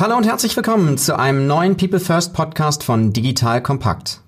[0.00, 4.22] Hallo und herzlich willkommen zu einem neuen People First Podcast von Digital Kompakt.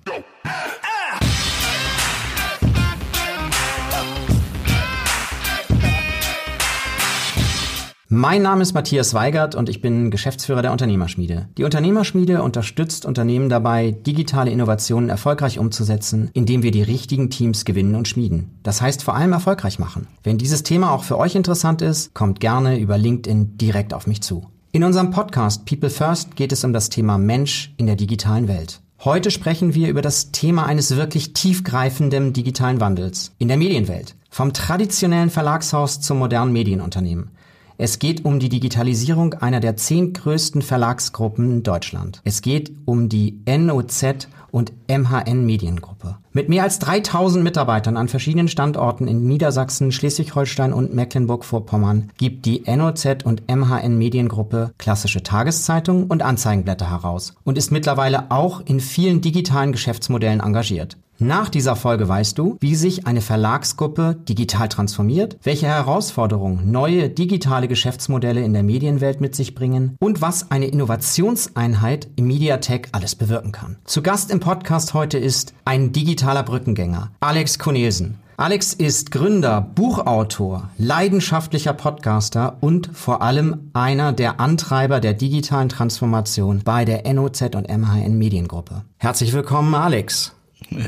[8.07, 11.49] Mein Name ist Matthias Weigert und ich bin Geschäftsführer der Unternehmerschmiede.
[11.57, 17.95] Die Unternehmerschmiede unterstützt Unternehmen dabei, digitale Innovationen erfolgreich umzusetzen, indem wir die richtigen Teams gewinnen
[17.95, 18.59] und schmieden.
[18.61, 20.07] Das heißt vor allem erfolgreich machen.
[20.21, 24.21] Wenn dieses Thema auch für euch interessant ist, kommt gerne über LinkedIn direkt auf mich
[24.21, 24.45] zu.
[24.75, 28.81] In unserem Podcast People First geht es um das Thema Mensch in der digitalen Welt.
[29.03, 34.15] Heute sprechen wir über das Thema eines wirklich tiefgreifenden digitalen Wandels in der Medienwelt.
[34.31, 37.29] Vom traditionellen Verlagshaus zum modernen Medienunternehmen.
[37.77, 42.21] Es geht um die Digitalisierung einer der zehn größten Verlagsgruppen in Deutschland.
[42.23, 46.17] Es geht um die NOZ und MHN Mediengruppe.
[46.35, 52.63] Mit mehr als 3000 Mitarbeitern an verschiedenen Standorten in Niedersachsen, Schleswig-Holstein und Mecklenburg-Vorpommern gibt die
[52.65, 59.21] NOZ und MHN Mediengruppe klassische Tageszeitungen und Anzeigenblätter heraus und ist mittlerweile auch in vielen
[59.21, 60.97] digitalen Geschäftsmodellen engagiert.
[61.19, 67.67] Nach dieser Folge weißt du, wie sich eine Verlagsgruppe digital transformiert, welche Herausforderungen neue digitale
[67.67, 73.51] Geschäftsmodelle in der Medienwelt mit sich bringen und was eine Innovationseinheit im Mediatek alles bewirken
[73.51, 73.77] kann.
[73.85, 75.91] Zu Gast im Podcast heute ist ein
[76.23, 78.17] digitaler Brückengänger, Alex Cornelsen.
[78.37, 86.61] Alex ist Gründer, Buchautor, leidenschaftlicher Podcaster und vor allem einer der Antreiber der digitalen Transformation
[86.63, 88.83] bei der NOZ und MHN Mediengruppe.
[88.99, 90.33] Herzlich willkommen, Alex.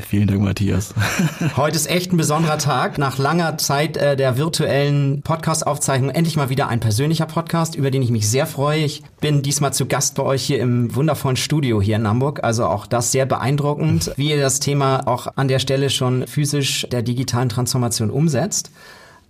[0.08, 0.94] Vielen Dank, Matthias.
[1.58, 2.98] Heute ist echt ein besonderer Tag.
[2.98, 8.02] Nach langer Zeit äh, der virtuellen Podcast-Aufzeichnung endlich mal wieder ein persönlicher Podcast, über den
[8.02, 8.84] ich mich sehr freue.
[8.84, 12.44] Ich bin diesmal zu Gast bei euch hier im wundervollen Studio hier in Hamburg.
[12.44, 16.88] Also auch das sehr beeindruckend, wie ihr das Thema auch an der Stelle schon physisch
[16.92, 18.72] der digitalen Transformation umsetzt.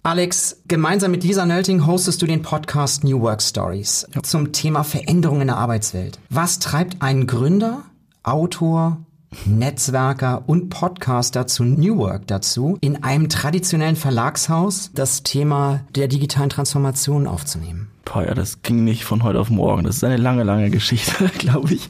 [0.04, 4.22] Alex, gemeinsam mit Lisa Nölting hostest du den Podcast New Work Stories ja.
[4.22, 6.20] zum Thema Veränderung in der Arbeitswelt.
[6.30, 7.82] Was treibt einen Gründer,
[8.22, 8.98] Autor,
[9.46, 16.50] Netzwerker und Podcaster zu New Work dazu, in einem traditionellen Verlagshaus das Thema der digitalen
[16.50, 17.90] Transformation aufzunehmen?
[18.06, 19.84] Boah, ja, das ging nicht von heute auf morgen.
[19.84, 21.90] Das ist eine lange, lange Geschichte, glaube ich.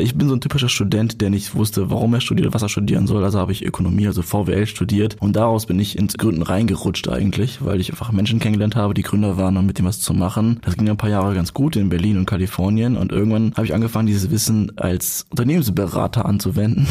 [0.00, 3.06] Ich bin so ein typischer Student, der nicht wusste, warum er studiert, was er studieren
[3.06, 3.22] soll.
[3.22, 5.16] Also habe ich Ökonomie, also VWL studiert.
[5.20, 9.02] Und daraus bin ich ins Gründen reingerutscht eigentlich, weil ich einfach Menschen kennengelernt habe, die
[9.02, 10.60] Gründer waren und mit dem was zu machen.
[10.62, 12.96] Das ging ein paar Jahre ganz gut in Berlin und Kalifornien.
[12.96, 16.86] Und irgendwann habe ich angefangen, dieses Wissen als Unternehmensberater anzuwenden.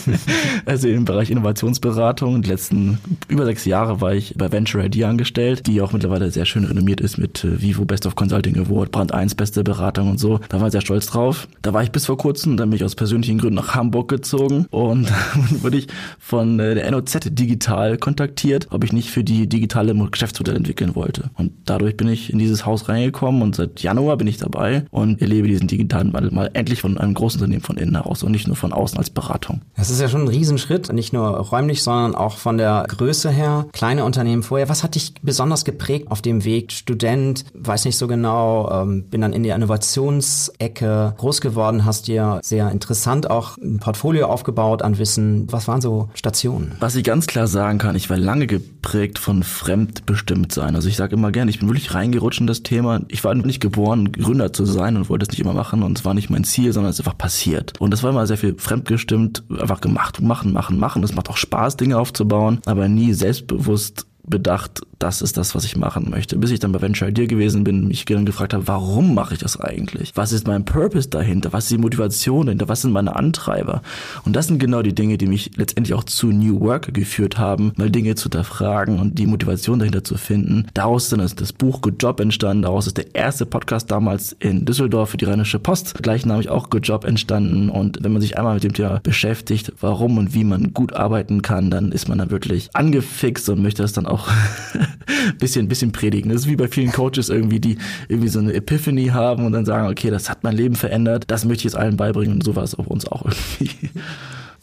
[0.66, 2.42] also im Bereich Innovationsberatung.
[2.42, 2.98] Die letzten
[3.28, 7.00] über sechs Jahre war ich bei Venture ID angestellt, die auch mittlerweile sehr schön renommiert
[7.00, 10.40] ist mit äh, Vivo Best of Consulting Award, Brand 1 beste Beratung und so.
[10.48, 11.48] Da war ich sehr stolz drauf.
[11.62, 12.56] Da war ich bis vor kurzem nutzen.
[12.56, 15.88] Dann bin ich aus persönlichen Gründen nach Hamburg gezogen und dann wurde ich
[16.18, 21.30] von äh, der NOZ digital kontaktiert, ob ich nicht für die digitale Geschäftsmodell entwickeln wollte.
[21.36, 25.20] Und dadurch bin ich in dieses Haus reingekommen und seit Januar bin ich dabei und
[25.20, 28.46] erlebe diesen digitalen Wandel mal endlich von einem großen Unternehmen von innen heraus und nicht
[28.46, 29.60] nur von außen als Beratung.
[29.76, 33.66] Das ist ja schon ein Riesenschritt, nicht nur räumlich, sondern auch von der Größe her.
[33.72, 34.68] Kleine Unternehmen vorher.
[34.68, 36.72] Was hat dich besonders geprägt auf dem Weg?
[36.72, 42.21] Student, weiß nicht so genau, ähm, bin dann in der Innovationsecke groß geworden, hast dir
[42.42, 45.46] sehr interessant auch ein Portfolio aufgebaut an Wissen.
[45.50, 46.72] Was waren so Stationen?
[46.80, 50.74] Was ich ganz klar sagen kann, ich war lange geprägt von fremdbestimmt sein.
[50.74, 53.00] Also ich sage immer gerne, ich bin wirklich reingerutscht in das Thema.
[53.08, 56.04] Ich war nicht geboren, Gründer zu sein und wollte es nicht immer machen und es
[56.04, 57.80] war nicht mein Ziel, sondern es ist einfach passiert.
[57.80, 61.02] Und das war immer sehr viel fremdgestimmt, einfach gemacht, machen, machen, machen.
[61.02, 65.76] Es macht auch Spaß, Dinge aufzubauen, aber nie selbstbewusst bedacht, das ist das, was ich
[65.76, 66.36] machen möchte.
[66.38, 69.40] Bis ich dann bei Venture Idea gewesen bin, mich dann gefragt habe, warum mache ich
[69.40, 70.12] das eigentlich?
[70.14, 71.52] Was ist mein Purpose dahinter?
[71.52, 72.68] Was ist die Motivation dahinter?
[72.68, 73.82] Was sind meine Antreiber?
[74.24, 77.72] Und das sind genau die Dinge, die mich letztendlich auch zu New Work geführt haben,
[77.76, 80.66] mal Dinge zu hinterfragen und die Motivation dahinter zu finden.
[80.74, 82.62] Daraus ist das Buch Good Job entstanden.
[82.62, 86.86] Daraus ist der erste Podcast damals in Düsseldorf für die Rheinische Post gleichnamig auch Good
[86.86, 87.68] Job entstanden.
[87.68, 91.42] Und wenn man sich einmal mit dem Thema beschäftigt, warum und wie man gut arbeiten
[91.42, 94.21] kann, dann ist man da wirklich angefixt und möchte das dann auch
[95.38, 96.30] bisschen, bisschen predigen.
[96.30, 97.78] Das ist wie bei vielen Coaches irgendwie, die
[98.08, 101.44] irgendwie so eine Epiphany haben und dann sagen, okay, das hat mein Leben verändert, das
[101.44, 103.90] möchte ich jetzt allen beibringen und so war es auf uns auch irgendwie.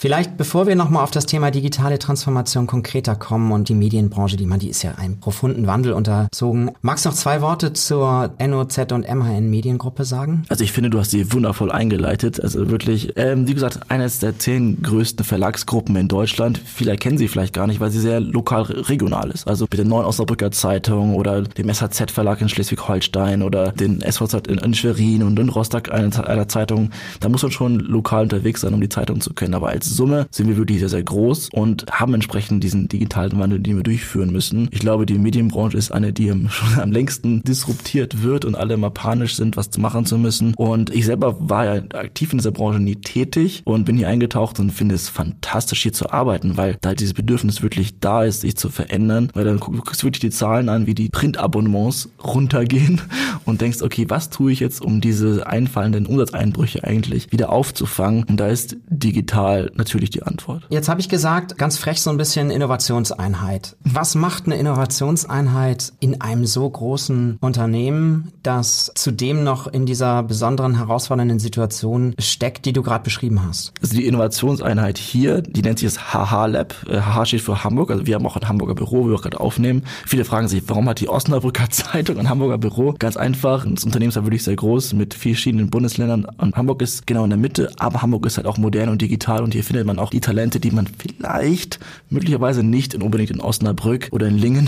[0.01, 4.45] Vielleicht, bevor wir nochmal auf das Thema digitale Transformation konkreter kommen und die Medienbranche, die
[4.45, 6.71] man, die ist ja einem profunden Wandel unterzogen.
[6.81, 10.45] Magst du noch zwei Worte zur NOZ und MHN Mediengruppe sagen?
[10.47, 12.41] Also ich finde, du hast sie wundervoll eingeleitet.
[12.41, 16.61] Also wirklich, ähm, wie gesagt, eines der zehn größten Verlagsgruppen in Deutschland.
[16.63, 19.49] Viele kennen sie vielleicht gar nicht, weil sie sehr lokal regional ist.
[19.49, 24.47] Also mit der Neuen Osnabrücker Zeitung oder dem SHZ Verlag in Schleswig-Holstein oder den SVZ
[24.47, 26.91] in, in Schwerin und in Rostock einer Zeitung.
[27.19, 29.55] Da muss man schon lokal unterwegs sein, um die Zeitung zu kennen.
[29.55, 33.59] Aber als Summe sind wir wirklich sehr, sehr groß und haben entsprechend diesen digitalen Wandel,
[33.59, 34.67] den wir durchführen müssen.
[34.71, 38.89] Ich glaube, die Medienbranche ist eine, die schon am längsten disruptiert wird und alle immer
[38.89, 40.53] panisch sind, was machen zu müssen.
[40.55, 44.59] Und ich selber war ja aktiv in dieser Branche nie tätig und bin hier eingetaucht
[44.59, 48.55] und finde es fantastisch, hier zu arbeiten, weil da dieses Bedürfnis wirklich da ist, sich
[48.55, 49.29] zu verändern.
[49.33, 53.01] Weil dann guckst du wirklich die Zahlen an, wie die Printabonnements runtergehen
[53.45, 58.23] und denkst, okay, was tue ich jetzt, um diese einfallenden Umsatzeinbrüche eigentlich wieder aufzufangen?
[58.23, 60.63] Und da ist digital natürlich die Antwort.
[60.69, 63.75] Jetzt habe ich gesagt, ganz frech so ein bisschen Innovationseinheit.
[63.83, 70.77] Was macht eine Innovationseinheit in einem so großen Unternehmen, das zudem noch in dieser besonderen
[70.77, 73.73] herausfordernden Situation steckt, die du gerade beschrieben hast?
[73.81, 76.75] Also die Innovationseinheit hier, die nennt sich das HH Lab.
[76.87, 77.91] HH äh, steht für Hamburg.
[77.91, 79.83] Also wir haben auch ein Hamburger Büro, wo wir gerade aufnehmen.
[80.05, 82.93] Viele fragen sich, warum hat die Osnabrücker Zeitung ein Hamburger Büro?
[82.97, 83.65] Ganz einfach.
[83.65, 86.25] Das Unternehmen ist ja wirklich sehr groß mit verschiedenen Bundesländern.
[86.37, 89.43] Und Hamburg ist genau in der Mitte, aber Hamburg ist halt auch modern und digital
[89.43, 91.79] und hier findet man auch die Talente, die man vielleicht
[92.09, 94.67] möglicherweise nicht in unbedingt in Osnabrück oder in Lingen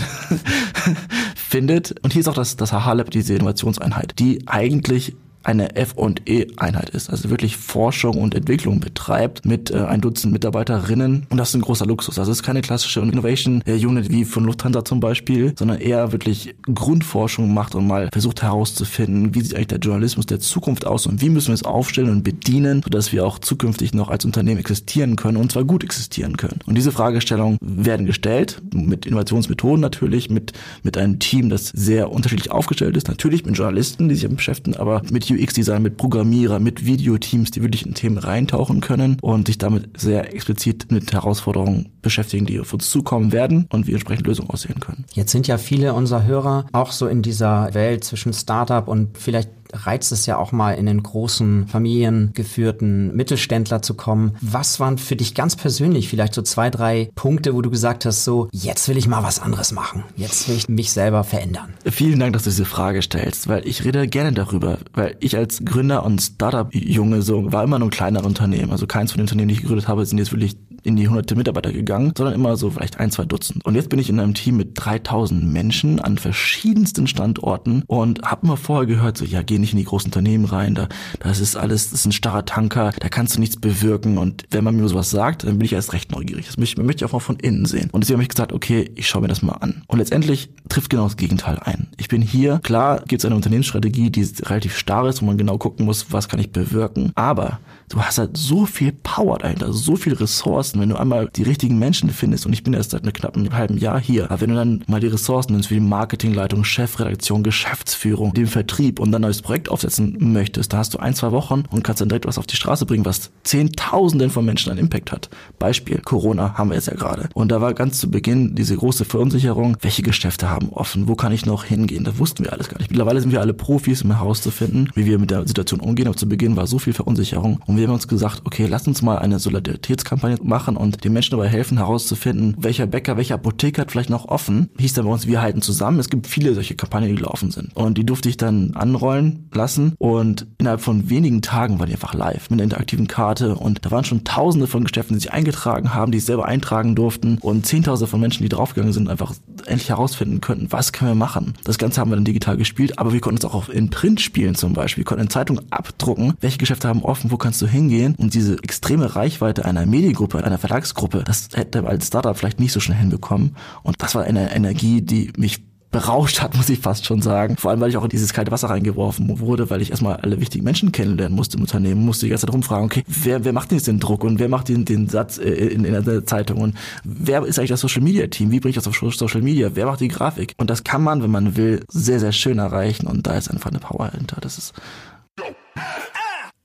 [1.34, 1.96] findet.
[2.02, 7.10] Und hier ist auch das, das HH Lab, diese Innovationseinheit, die eigentlich eine F&E-Einheit ist,
[7.10, 11.62] also wirklich Forschung und Entwicklung betreibt mit äh, ein Dutzend Mitarbeiterinnen und das ist ein
[11.62, 12.18] großer Luxus.
[12.18, 16.54] Also es ist keine klassische Innovation Unit wie von Lufthansa zum Beispiel, sondern eher wirklich
[16.62, 21.20] Grundforschung macht und mal versucht herauszufinden, wie sieht eigentlich der Journalismus der Zukunft aus und
[21.20, 25.16] wie müssen wir es aufstellen und bedienen, sodass wir auch zukünftig noch als Unternehmen existieren
[25.16, 26.60] können und zwar gut existieren können.
[26.66, 30.52] Und diese Fragestellungen werden gestellt mit Innovationsmethoden natürlich, mit
[30.82, 35.02] mit einem Team, das sehr unterschiedlich aufgestellt ist, natürlich mit Journalisten, die sich beschäftigen, aber
[35.10, 40.00] mit UX-Design, mit Programmierer, mit Videoteams, die wirklich in Themen reintauchen können und sich damit
[40.00, 44.80] sehr explizit mit Herausforderungen beschäftigen, die auf uns zukommen werden und wie entsprechend Lösungen aussehen
[44.80, 45.04] können.
[45.12, 49.50] Jetzt sind ja viele unserer Hörer auch so in dieser Welt zwischen Startup und vielleicht
[49.72, 54.36] reizt es ja auch mal in den großen familiengeführten Mittelständler zu kommen.
[54.40, 58.24] Was waren für dich ganz persönlich vielleicht so zwei, drei Punkte, wo du gesagt hast,
[58.24, 60.04] so, jetzt will ich mal was anderes machen.
[60.16, 61.74] Jetzt will ich mich selber verändern.
[61.84, 65.64] Vielen Dank, dass du diese Frage stellst, weil ich rede gerne darüber, weil ich als
[65.64, 68.72] Gründer und Startup-Junge so war immer nur ein kleineres Unternehmen.
[68.72, 71.36] Also keins von den Unternehmen, die ich gegründet habe, sind jetzt wirklich in die hunderte
[71.36, 73.64] Mitarbeiter gegangen, sondern immer so vielleicht ein, zwei Dutzend.
[73.64, 78.46] Und jetzt bin ich in einem Team mit 3000 Menschen an verschiedensten Standorten und habe
[78.46, 80.88] immer vorher gehört, so, ja, geh nicht in die großen Unternehmen rein, da,
[81.20, 84.18] das ist alles, das ist ein starrer Tanker, da kannst du nichts bewirken.
[84.18, 86.46] Und wenn man mir sowas sagt, dann bin ich erst recht neugierig.
[86.46, 87.88] Das möchte, möchte ich auch mal von innen sehen.
[87.92, 89.82] Und deswegen habe ich gesagt, okay, ich schaue mir das mal an.
[89.86, 91.88] Und letztendlich trifft genau das Gegenteil ein.
[91.96, 95.58] Ich bin hier, klar gibt es eine Unternehmensstrategie, die relativ starr ist, wo man genau
[95.58, 97.12] gucken muss, was kann ich bewirken.
[97.14, 101.42] Aber du hast halt so viel Power dahinter, so viel Ressourcen, wenn du einmal die
[101.42, 102.46] richtigen Menschen findest.
[102.46, 104.30] Und ich bin erst seit einem knappen halben Jahr hier.
[104.30, 109.12] Aber wenn du dann mal die Ressourcen nimmst, wie Marketingleitung, Chefredaktion, Geschäftsführung, den Vertrieb und
[109.12, 112.26] dann neues Projekt aufsetzen möchtest, da hast du ein, zwei Wochen und kannst dann direkt
[112.26, 115.30] was auf die Straße bringen, was Zehntausenden von Menschen einen Impact hat.
[115.58, 117.28] Beispiel, Corona haben wir jetzt ja gerade.
[117.34, 121.32] Und da war ganz zu Beginn diese große Verunsicherung, welche Geschäfte haben offen, wo kann
[121.32, 122.04] ich noch hingehen?
[122.04, 122.90] Da wussten wir alles gar nicht.
[122.90, 126.06] Mittlerweile sind wir alle Profis, um herauszufinden, wie wir mit der Situation umgehen.
[126.06, 127.60] Aber zu Beginn war so viel Verunsicherung.
[127.66, 131.32] Und wir haben uns gesagt, okay, lass uns mal eine Solidaritätskampagne machen und den Menschen
[131.32, 134.70] dabei helfen, herauszufinden, welcher Bäcker, welcher Apotheker hat vielleicht noch offen.
[134.78, 135.98] Hieß dann bei uns, wir halten zusammen.
[135.98, 137.74] Es gibt viele solche Kampagnen, die gelaufen sind.
[137.74, 139.94] Und die durfte ich dann anrollen lassen.
[139.98, 143.56] Und innerhalb von wenigen Tagen war die einfach live mit einer interaktiven Karte.
[143.56, 146.94] Und da waren schon tausende von Geschäften, die sich eingetragen haben, die sich selber eintragen
[146.94, 147.38] durften.
[147.40, 149.34] Und zehntausende von Menschen, die draufgegangen sind, einfach
[149.66, 151.54] endlich herausfinden könnten, was können wir machen.
[151.64, 154.54] Das Ganze haben wir dann digital gespielt, aber wir konnten es auch in Print spielen
[154.54, 155.02] zum Beispiel.
[155.02, 158.14] Wir konnten in Zeitungen abdrucken, welche Geschäfte haben offen, wo kannst du hingehen.
[158.18, 162.80] Und diese extreme Reichweite einer Mediengruppe, einer Verlagsgruppe, das hätte als Startup vielleicht nicht so
[162.80, 163.56] schnell hinbekommen.
[163.82, 167.56] Und das war eine Energie, die mich berauscht hat, muss ich fast schon sagen.
[167.56, 170.40] Vor allem, weil ich auch in dieses kalte Wasser reingeworfen wurde, weil ich erstmal alle
[170.40, 173.70] wichtigen Menschen kennenlernen musste im Unternehmen, musste die ganze Zeit rumfragen, okay, wer, wer macht
[173.70, 176.58] denn jetzt den Druck und wer macht den, den Satz äh, in, in der Zeitung
[176.58, 178.50] und wer ist eigentlich das Social Media Team?
[178.50, 179.70] Wie bringe ich das auf Social Media?
[179.74, 180.54] Wer macht die Grafik?
[180.56, 183.70] Und das kann man, wenn man will, sehr, sehr schön erreichen und da ist einfach
[183.70, 184.38] eine Power hinter.
[184.40, 184.72] Das ist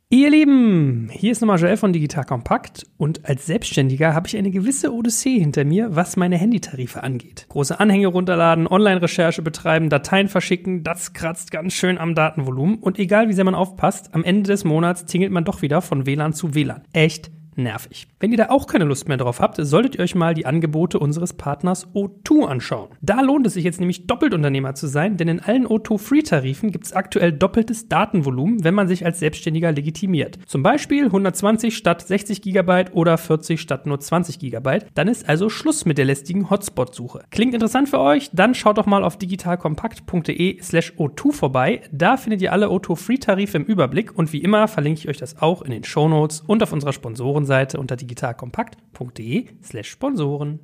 [0.10, 4.52] Ihr Lieben, hier ist nochmal Joel von Digital Kompakt und als Selbstständiger habe ich eine
[4.52, 7.46] gewisse Odyssee hinter mir, was meine Handytarife angeht.
[7.50, 13.28] Große Anhänge runterladen, Online-Recherche betreiben, Dateien verschicken, das kratzt ganz schön am Datenvolumen und egal
[13.28, 16.56] wie sehr man aufpasst, am Ende des Monats tingelt man doch wieder von WLAN zu
[16.56, 16.84] WLAN.
[16.94, 18.08] Echt nervig.
[18.20, 21.00] Wenn ihr da auch keine Lust mehr drauf habt, solltet ihr euch mal die Angebote
[21.00, 22.90] unseres Partners O2 anschauen.
[23.02, 26.72] Da lohnt es sich jetzt nämlich doppelt Unternehmer zu sein, denn in allen O2 Free-Tarifen
[26.72, 30.40] gibt es aktuell doppeltes Datenvolumen, wenn man sich als Selbstständiger legitimiert.
[30.46, 34.80] Zum Beispiel 120 statt 60 GB oder 40 statt nur 20 GB.
[34.94, 37.24] Dann ist also Schluss mit der lästigen Hotspot-Suche.
[37.32, 38.30] Klingt interessant für euch?
[38.34, 41.82] Dann schaut doch mal auf digitalkompakt.de slash O2 vorbei.
[41.92, 45.42] Da findet ihr alle O2 Free-Tarife im Überblick und wie immer verlinke ich euch das
[45.42, 50.60] auch in den Shownotes und auf unserer Sponsoren Sponsorenseite unter digitalkompakt.de slash Sponsoren.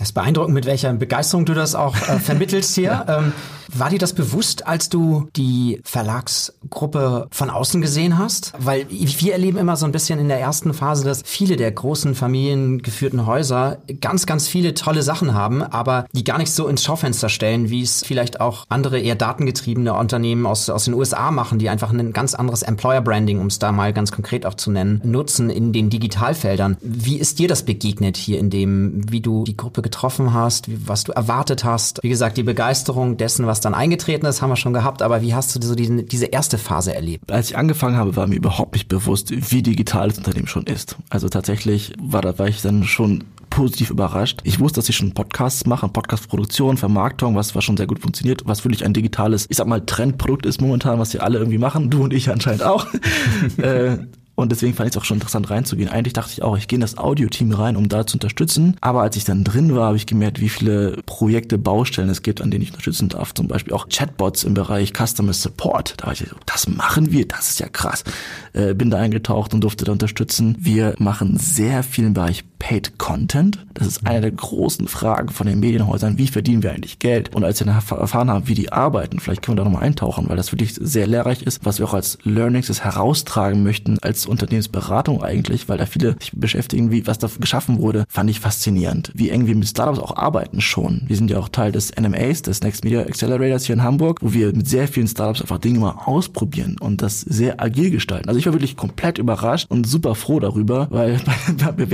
[0.00, 2.84] Es ist beeindruckend, mit welcher Begeisterung du das auch äh, vermittelst hier.
[3.08, 3.18] ja.
[3.18, 3.32] ähm,
[3.72, 8.52] war dir das bewusst, als du die Verlagsgruppe von außen gesehen hast?
[8.58, 12.14] Weil wir erleben immer so ein bisschen in der ersten Phase, dass viele der großen
[12.14, 17.28] familiengeführten Häuser ganz, ganz viele tolle Sachen haben, aber die gar nicht so ins Schaufenster
[17.28, 21.68] stellen, wie es vielleicht auch andere eher datengetriebene Unternehmen aus, aus den USA machen, die
[21.68, 25.50] einfach ein ganz anderes Employer-Branding, um es da mal ganz konkret auch zu nennen, nutzen
[25.50, 26.76] in den Digitalfeldern.
[26.80, 31.04] Wie ist dir das begegnet hier in dem, wie du die Gruppe getroffen hast, was
[31.04, 32.02] du erwartet hast?
[32.02, 35.20] Wie gesagt, die Begeisterung dessen, was was dann eingetreten ist, haben wir schon gehabt, aber
[35.20, 37.32] wie hast du so diese, diese erste Phase erlebt?
[37.32, 40.96] Als ich angefangen habe, war mir überhaupt nicht bewusst, wie digital das Unternehmen schon ist.
[41.10, 44.40] Also tatsächlich war da war ich dann schon positiv überrascht.
[44.44, 48.42] Ich wusste, dass ich schon Podcasts mache, Podcastproduktion, Vermarktung, was, was schon sehr gut funktioniert,
[48.44, 51.90] was wirklich ein digitales, ich sag mal, Trendprodukt ist momentan, was wir alle irgendwie machen,
[51.90, 52.86] du und ich anscheinend auch.
[53.56, 53.98] äh,
[54.38, 55.88] und deswegen fand ich es auch schon interessant reinzugehen.
[55.88, 58.76] Eigentlich dachte ich auch, ich gehe in das Audio-Team rein, um da zu unterstützen.
[58.80, 62.40] Aber als ich dann drin war, habe ich gemerkt, wie viele Projekte, Baustellen es gibt,
[62.40, 63.34] an denen ich unterstützen darf.
[63.34, 65.94] Zum Beispiel auch Chatbots im Bereich Customer Support.
[65.96, 68.04] Da war ich so, das machen wir, das ist ja krass.
[68.52, 70.56] Äh, bin da eingetaucht und durfte da unterstützen.
[70.60, 73.64] Wir machen sehr viel im Bereich Paid Content.
[73.74, 76.18] Das ist eine der großen Fragen von den Medienhäusern.
[76.18, 77.34] Wie verdienen wir eigentlich Geld?
[77.34, 80.36] Und als wir erfahren haben, wie die arbeiten, vielleicht können wir da nochmal eintauchen, weil
[80.36, 85.68] das wirklich sehr lehrreich ist, was wir auch als Learnings heraustragen möchten als Unternehmensberatung eigentlich,
[85.68, 89.12] weil da viele sich beschäftigen, wie was da geschaffen wurde, fand ich faszinierend.
[89.14, 91.02] Wie eng wir mit Startups auch arbeiten schon.
[91.06, 94.32] Wir sind ja auch Teil des NMAs, des Next Media Accelerators hier in Hamburg, wo
[94.32, 98.28] wir mit sehr vielen Startups einfach Dinge mal ausprobieren und das sehr agil gestalten.
[98.28, 101.20] Also ich war wirklich komplett überrascht und super froh darüber, weil
[101.76, 101.90] beim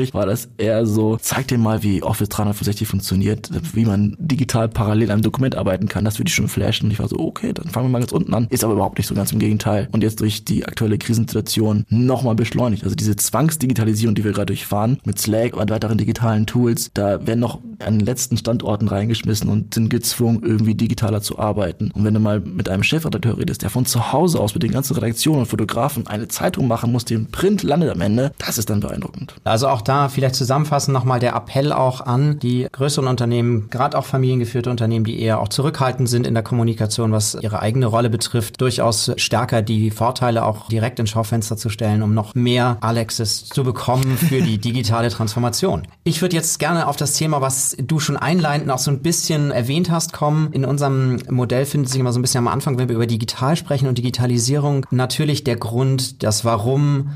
[0.00, 4.68] Bewerbungsgespräch war das eher so, zeig dir mal, wie Office 365 funktioniert, wie man digital
[4.68, 6.04] parallel an einem Dokument arbeiten kann.
[6.04, 6.86] Das würde ich schon flashen.
[6.86, 8.46] Und ich war so, okay, dann fangen wir mal ganz unten an.
[8.50, 9.88] Ist aber überhaupt nicht so ganz im Gegenteil.
[9.92, 12.84] Und jetzt durch die aktuelle Krisensituation nochmal beschleunigt.
[12.84, 17.40] Also diese Zwangsdigitalisierung, die wir gerade durchfahren, mit Slack und weiteren digitalen Tools, da werden
[17.40, 21.90] noch an den letzten Standorten reingeschmissen und sind gezwungen, irgendwie digitaler zu arbeiten.
[21.92, 24.72] Und wenn du mal mit einem Chefredakteur redest, der von zu Hause aus mit den
[24.72, 28.70] ganzen Redaktionen und Fotografen eine Zeitung machen muss, im Print landet am Ende, das ist
[28.70, 29.34] dann beeindruckend.
[29.44, 34.04] Also auch da vielleicht zusammenfassend nochmal der Appell auch an die größeren Unternehmen, gerade auch
[34.04, 38.60] familiengeführte Unternehmen, die eher auch zurückhaltend sind in der Kommunikation, was ihre eigene Rolle betrifft,
[38.60, 43.64] durchaus stärker die Vorteile auch direkt ins Schaufenster zu stellen, um noch mehr Alexis zu
[43.64, 45.88] bekommen für die digitale Transformation.
[46.04, 49.50] Ich würde jetzt gerne auf das Thema, was du schon einleitend auch so ein bisschen
[49.50, 50.52] erwähnt hast, kommen.
[50.52, 53.56] In unserem Modell findet sich immer so ein bisschen am Anfang, wenn wir über digital
[53.56, 57.10] sprechen und Digitalisierung, natürlich der Grund, das Warum,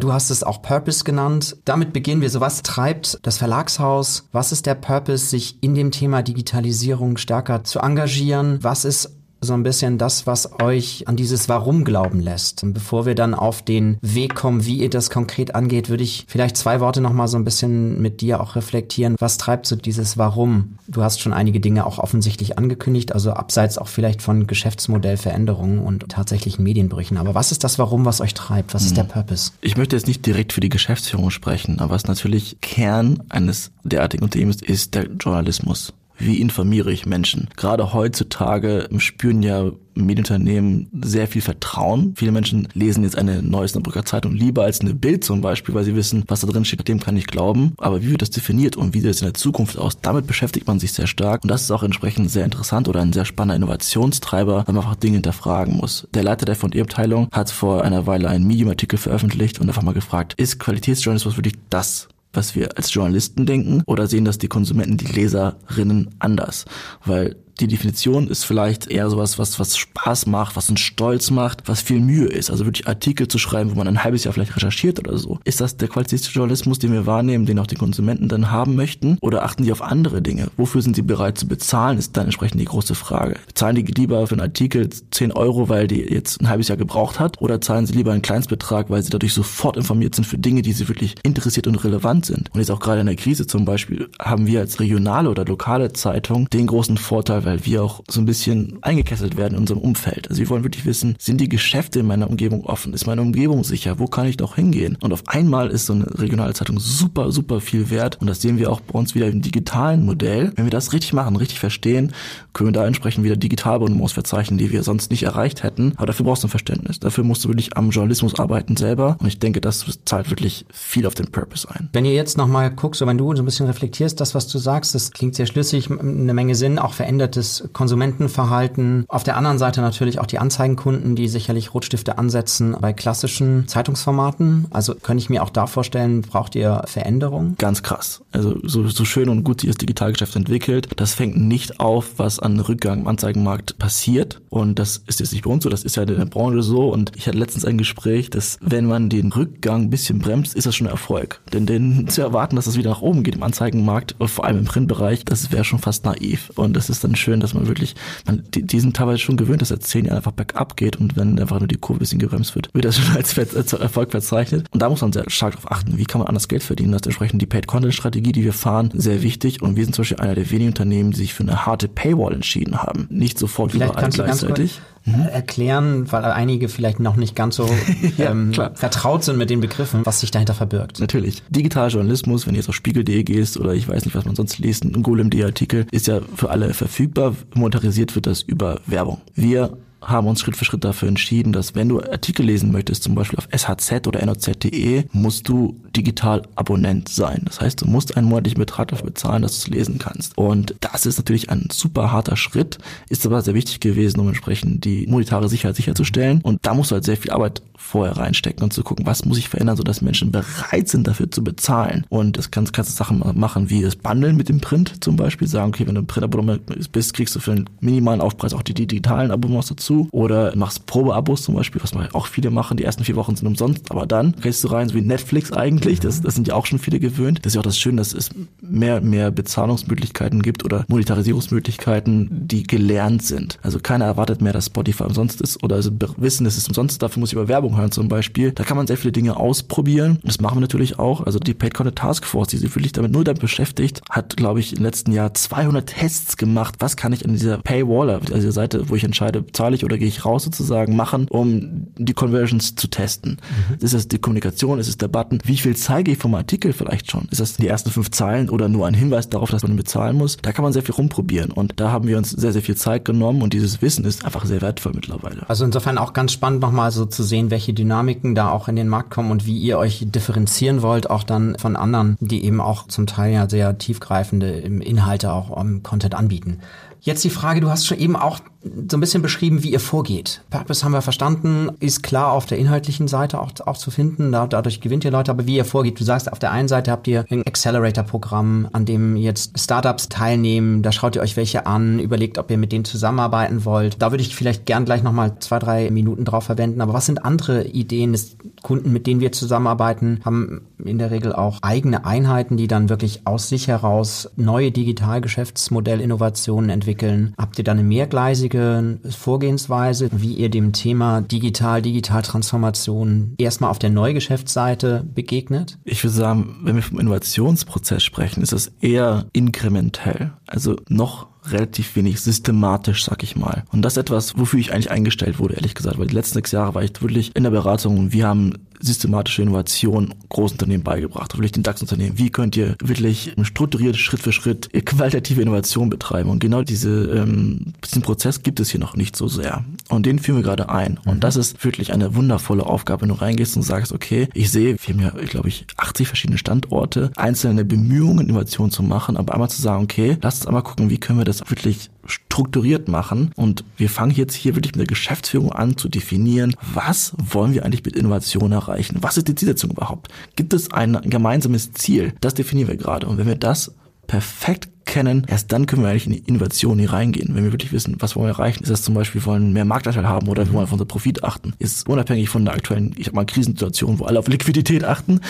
[0.00, 1.56] Du hast es auch Purpose genannt.
[1.64, 2.30] Damit beginnen wir.
[2.30, 4.28] So was treibt das Verlagshaus?
[4.32, 8.62] Was ist der Purpose, sich in dem Thema Digitalisierung stärker zu engagieren?
[8.62, 12.62] Was ist so ein bisschen das, was euch an dieses Warum glauben lässt.
[12.62, 16.24] Und bevor wir dann auf den Weg kommen, wie ihr das konkret angeht, würde ich
[16.28, 19.16] vielleicht zwei Worte nochmal so ein bisschen mit dir auch reflektieren.
[19.18, 20.78] Was treibt so dieses Warum?
[20.88, 26.08] Du hast schon einige Dinge auch offensichtlich angekündigt, also abseits auch vielleicht von Geschäftsmodellveränderungen und
[26.08, 27.16] tatsächlichen Medienbrüchen.
[27.16, 28.74] Aber was ist das Warum, was euch treibt?
[28.74, 29.10] Was ist der hm.
[29.10, 29.52] Purpose?
[29.60, 34.24] Ich möchte jetzt nicht direkt für die Geschäftsführung sprechen, aber was natürlich Kern eines derartigen
[34.24, 37.48] Unternehmens ist der Journalismus wie informiere ich Menschen?
[37.56, 42.14] Gerade heutzutage spüren ja Medienunternehmen sehr viel Vertrauen.
[42.16, 45.84] Viele Menschen lesen jetzt eine neue Osnabrücker Zeitung lieber als eine Bild zum Beispiel, weil
[45.84, 47.74] sie wissen, was da drin steht, dem kann ich glauben.
[47.78, 50.00] Aber wie wird das definiert und wie sieht es in der Zukunft aus?
[50.00, 53.12] Damit beschäftigt man sich sehr stark und das ist auch entsprechend sehr interessant oder ein
[53.12, 56.06] sehr spannender Innovationstreiber, weil man einfach Dinge hinterfragen muss.
[56.14, 60.34] Der Leiter der Von-E-Abteilung hat vor einer Weile einen Medium-Artikel veröffentlicht und einfach mal gefragt,
[60.36, 65.06] ist Qualitätsjournalismus wirklich das, was wir als Journalisten denken oder sehen das die Konsumenten, die
[65.06, 66.64] Leserinnen anders?
[67.04, 71.68] Weil die Definition ist vielleicht eher sowas, was, was Spaß macht, was uns stolz macht,
[71.68, 72.50] was viel Mühe ist.
[72.50, 75.38] Also wirklich Artikel zu schreiben, wo man ein halbes Jahr vielleicht recherchiert oder so.
[75.44, 79.18] Ist das der qualitätische Journalismus, den wir wahrnehmen, den auch die Konsumenten dann haben möchten?
[79.20, 80.48] Oder achten sie auf andere Dinge?
[80.56, 83.36] Wofür sind sie bereit zu bezahlen, ist dann entsprechend die große Frage.
[83.54, 87.20] Zahlen die lieber für einen Artikel 10 Euro, weil die jetzt ein halbes Jahr gebraucht
[87.20, 87.40] hat?
[87.40, 90.72] Oder zahlen sie lieber einen Kleinstbetrag, weil sie dadurch sofort informiert sind für Dinge, die
[90.72, 92.50] sie wirklich interessiert und relevant sind?
[92.52, 95.92] Und jetzt auch gerade in der Krise zum Beispiel haben wir als regionale oder lokale
[95.92, 100.28] Zeitung den großen Vorteil, weil wir auch so ein bisschen eingekesselt werden in unserem Umfeld.
[100.28, 102.94] Also wir wollen wirklich wissen, sind die Geschäfte in meiner Umgebung offen?
[102.94, 103.98] Ist meine Umgebung sicher?
[103.98, 104.96] Wo kann ich noch hingehen?
[105.00, 108.20] Und auf einmal ist so eine regionale Zeitung super, super viel wert.
[108.20, 110.52] Und das sehen wir auch bei uns wieder im digitalen Modell.
[110.54, 112.12] Wenn wir das richtig machen, richtig verstehen,
[112.52, 115.94] können wir da entsprechend wieder Digitalbonbons verzeichnen, die wir sonst nicht erreicht hätten.
[115.96, 117.00] Aber dafür brauchst du ein Verständnis.
[117.00, 119.16] Dafür musst du wirklich am Journalismus arbeiten selber.
[119.18, 121.88] Und ich denke, das zahlt wirklich viel auf den Purpose ein.
[121.92, 124.58] Wenn ihr jetzt nochmal guckst, so wenn du so ein bisschen reflektierst, das, was du
[124.58, 129.04] sagst, das klingt sehr schlüssig, eine Menge Sinn, auch verändert verändertes Konsumentenverhalten.
[129.08, 134.66] Auf der anderen Seite natürlich auch die Anzeigenkunden, die sicherlich Rotstifte ansetzen bei klassischen Zeitungsformaten.
[134.70, 137.56] Also könnte ich mir auch da vorstellen, braucht ihr Veränderungen?
[137.58, 138.22] Ganz krass.
[138.32, 142.38] Also so, so schön und gut sich das Digitalgeschäft entwickelt, das fängt nicht auf, was
[142.38, 144.40] an Rückgang im Anzeigenmarkt passiert.
[144.50, 146.92] Und das ist jetzt nicht bei uns so, das ist ja in der Branche so.
[146.92, 150.66] Und ich hatte letztens ein Gespräch, dass wenn man den Rückgang ein bisschen bremst, ist
[150.66, 151.40] das schon ein Erfolg.
[151.52, 154.58] Denn, denn zu erwarten, dass es das wieder nach oben geht im Anzeigenmarkt, vor allem
[154.58, 156.50] im Printbereich, das wäre schon fast naiv.
[156.56, 157.94] Und das ist dann schön, dass man wirklich,
[158.26, 161.38] man, die, die sind teilweise schon gewöhnt, dass seit zehn einfach bergab geht und wenn
[161.38, 164.66] einfach nur die Kurve ein bisschen gebremst wird, wird das schon als, als Erfolg verzeichnet.
[164.70, 166.92] Und da muss man sehr stark darauf achten, wie kann man anders Geld verdienen.
[166.92, 169.62] Das ist entsprechend die Paid-Content-Strategie, die wir fahren, sehr wichtig.
[169.62, 172.34] Und wir sind zum Beispiel einer der wenigen Unternehmen, die sich für eine harte Paywall
[172.34, 173.06] entschieden haben.
[173.10, 174.80] Nicht sofort Vielleicht überall gleichzeitig.
[175.04, 175.22] Mhm.
[175.22, 177.68] erklären, weil einige vielleicht noch nicht ganz so
[178.18, 181.00] ja, ähm, vertraut sind mit den Begriffen, was sich dahinter verbirgt.
[181.00, 181.42] Natürlich.
[181.48, 184.58] Digitaler Journalismus, wenn du jetzt auf Spiegel.de gehst oder ich weiß nicht, was man sonst
[184.58, 187.34] liest, ein Golem.de-Artikel, ist ja für alle verfügbar.
[187.54, 189.20] Monetarisiert wird das über Werbung.
[189.34, 193.14] Wir haben uns Schritt für Schritt dafür entschieden, dass wenn du Artikel lesen möchtest, zum
[193.14, 197.42] Beispiel auf shz oder noz.de, musst du digital Abonnent sein.
[197.44, 200.36] Das heißt, du musst einen monatlichen Betrag dafür bezahlen, dass du es lesen kannst.
[200.38, 202.78] Und das ist natürlich ein super harter Schritt,
[203.08, 206.40] ist aber sehr wichtig gewesen, um entsprechend die monetare Sicherheit sicherzustellen.
[206.42, 209.38] Und da musst du halt sehr viel Arbeit vorher reinstecken und zu gucken, was muss
[209.38, 212.06] ich verändern, sodass Menschen bereit sind, dafür zu bezahlen.
[212.08, 215.48] Und das kannst, kannst du Sachen machen wie das Bundle mit dem Print zum Beispiel,
[215.48, 218.74] sagen, okay, wenn du ein Print-Abonnement bist, kriegst du für einen minimalen Aufpreis auch die
[218.74, 219.89] digitalen Abonnements dazu.
[220.10, 222.76] Oder machst Probeabos zum Beispiel, was auch viele machen.
[222.76, 226.00] Die ersten vier Wochen sind umsonst, aber dann gehst du rein, so wie Netflix eigentlich.
[226.00, 227.40] Das, das sind ja auch schon viele gewöhnt.
[227.42, 228.30] Das ist ja auch das Schöne, dass es
[228.60, 233.58] mehr, mehr Bezahlungsmöglichkeiten gibt oder Monetarisierungsmöglichkeiten, die gelernt sind.
[233.62, 237.20] Also keiner erwartet mehr, dass Spotify umsonst ist oder also wissen, es ist umsonst, dafür
[237.20, 238.52] muss ich über Werbung hören zum Beispiel.
[238.52, 240.18] Da kann man sehr viele Dinge ausprobieren.
[240.22, 241.26] Das machen wir natürlich auch.
[241.26, 244.60] Also die Paid Content Task Force, die sich wirklich damit nur damit beschäftigt, hat, glaube
[244.60, 246.76] ich, im letzten Jahr 200 Tests gemacht.
[246.78, 249.98] Was kann ich an dieser Paywall, also dieser Seite, wo ich entscheide, zahle ich oder
[249.98, 253.38] gehe ich raus sozusagen, machen, um die Conversions zu testen.
[253.70, 253.84] Mhm.
[253.84, 254.78] Ist das die Kommunikation?
[254.78, 255.38] Ist es der Button?
[255.44, 257.28] Wie viel zeige ich vom Artikel vielleicht schon?
[257.30, 260.36] Ist das die ersten fünf Zeilen oder nur ein Hinweis darauf, dass man bezahlen muss?
[260.36, 261.50] Da kann man sehr viel rumprobieren.
[261.50, 264.44] Und da haben wir uns sehr, sehr viel Zeit genommen und dieses Wissen ist einfach
[264.44, 265.48] sehr wertvoll mittlerweile.
[265.48, 268.88] Also insofern auch ganz spannend nochmal so zu sehen, welche Dynamiken da auch in den
[268.88, 272.86] Markt kommen und wie ihr euch differenzieren wollt, auch dann von anderen, die eben auch
[272.88, 276.58] zum Teil ja sehr tiefgreifende Inhalte auch am Content anbieten.
[277.00, 280.42] Jetzt die Frage, du hast schon eben auch so ein bisschen beschrieben, wie ihr vorgeht.
[280.50, 284.32] Purpose haben wir verstanden, ist klar auf der inhaltlichen Seite auch, auch zu finden.
[284.32, 286.90] Da, dadurch gewinnt ihr Leute, aber wie ihr vorgeht, du sagst, auf der einen Seite
[286.90, 290.82] habt ihr ein Accelerator-Programm, an dem jetzt Startups teilnehmen.
[290.82, 294.02] Da schaut ihr euch welche an, überlegt, ob ihr mit denen zusammenarbeiten wollt.
[294.02, 296.82] Da würde ich vielleicht gern gleich nochmal zwei, drei Minuten drauf verwenden.
[296.82, 301.32] Aber was sind andere Ideen des Kunden, mit denen wir zusammenarbeiten, haben in der Regel
[301.32, 307.34] auch eigene Einheiten, die dann wirklich aus sich heraus neue Digitalgeschäftsmodellinnovationen entwickeln.
[307.38, 313.78] Habt ihr dann eine mehrgleisige vernünftige Vorgehensweise, wie ihr dem Thema Digital, Digitaltransformation erstmal auf
[313.78, 315.78] der Neugeschäftsseite begegnet?
[315.84, 320.32] Ich würde sagen, wenn wir vom Innovationsprozess sprechen, ist das eher inkrementell.
[320.46, 323.64] Also noch relativ wenig systematisch, sag ich mal.
[323.72, 326.52] Und das ist etwas, wofür ich eigentlich eingestellt wurde, ehrlich gesagt, weil die letzten sechs
[326.52, 331.52] Jahre war ich wirklich in der Beratung und wir haben systematische Innovation Großunternehmen beigebracht, wirklich
[331.52, 332.18] den DAX-Unternehmen.
[332.18, 336.30] Wie könnt ihr wirklich strukturiert Schritt für Schritt qualitative Innovation betreiben?
[336.30, 339.64] Und genau diese, ähm, diesen Prozess gibt es hier noch nicht so sehr.
[339.88, 340.98] Und den führen wir gerade ein.
[341.04, 341.20] Und mhm.
[341.20, 344.94] das ist wirklich eine wundervolle Aufgabe, wenn du reingehst und sagst, okay, ich sehe, wir
[344.94, 349.60] haben ja, glaube ich, 80 verschiedene Standorte, einzelne Bemühungen, Innovation zu machen, aber einmal zu
[349.60, 353.32] sagen, okay, lass uns einmal gucken, wie können wir das wirklich strukturiert machen.
[353.36, 357.64] Und wir fangen jetzt hier wirklich mit der Geschäftsführung an zu definieren, was wollen wir
[357.64, 358.98] eigentlich mit Innovation erreichen?
[359.00, 360.08] Was ist die Zielsetzung überhaupt?
[360.36, 362.12] Gibt es ein gemeinsames Ziel?
[362.20, 363.06] Das definieren wir gerade.
[363.06, 363.74] Und wenn wir das
[364.06, 367.34] perfekt kennen, erst dann können wir eigentlich in die Innovation hier reingehen.
[367.34, 369.64] Wenn wir wirklich wissen, was wollen wir erreichen, ist das zum Beispiel, wir wollen mehr
[369.64, 371.54] Marktanteil haben oder wir wollen auf unser Profit achten.
[371.58, 375.20] Ist unabhängig von der aktuellen, ich sag mal, Krisensituation, wo alle auf Liquidität achten.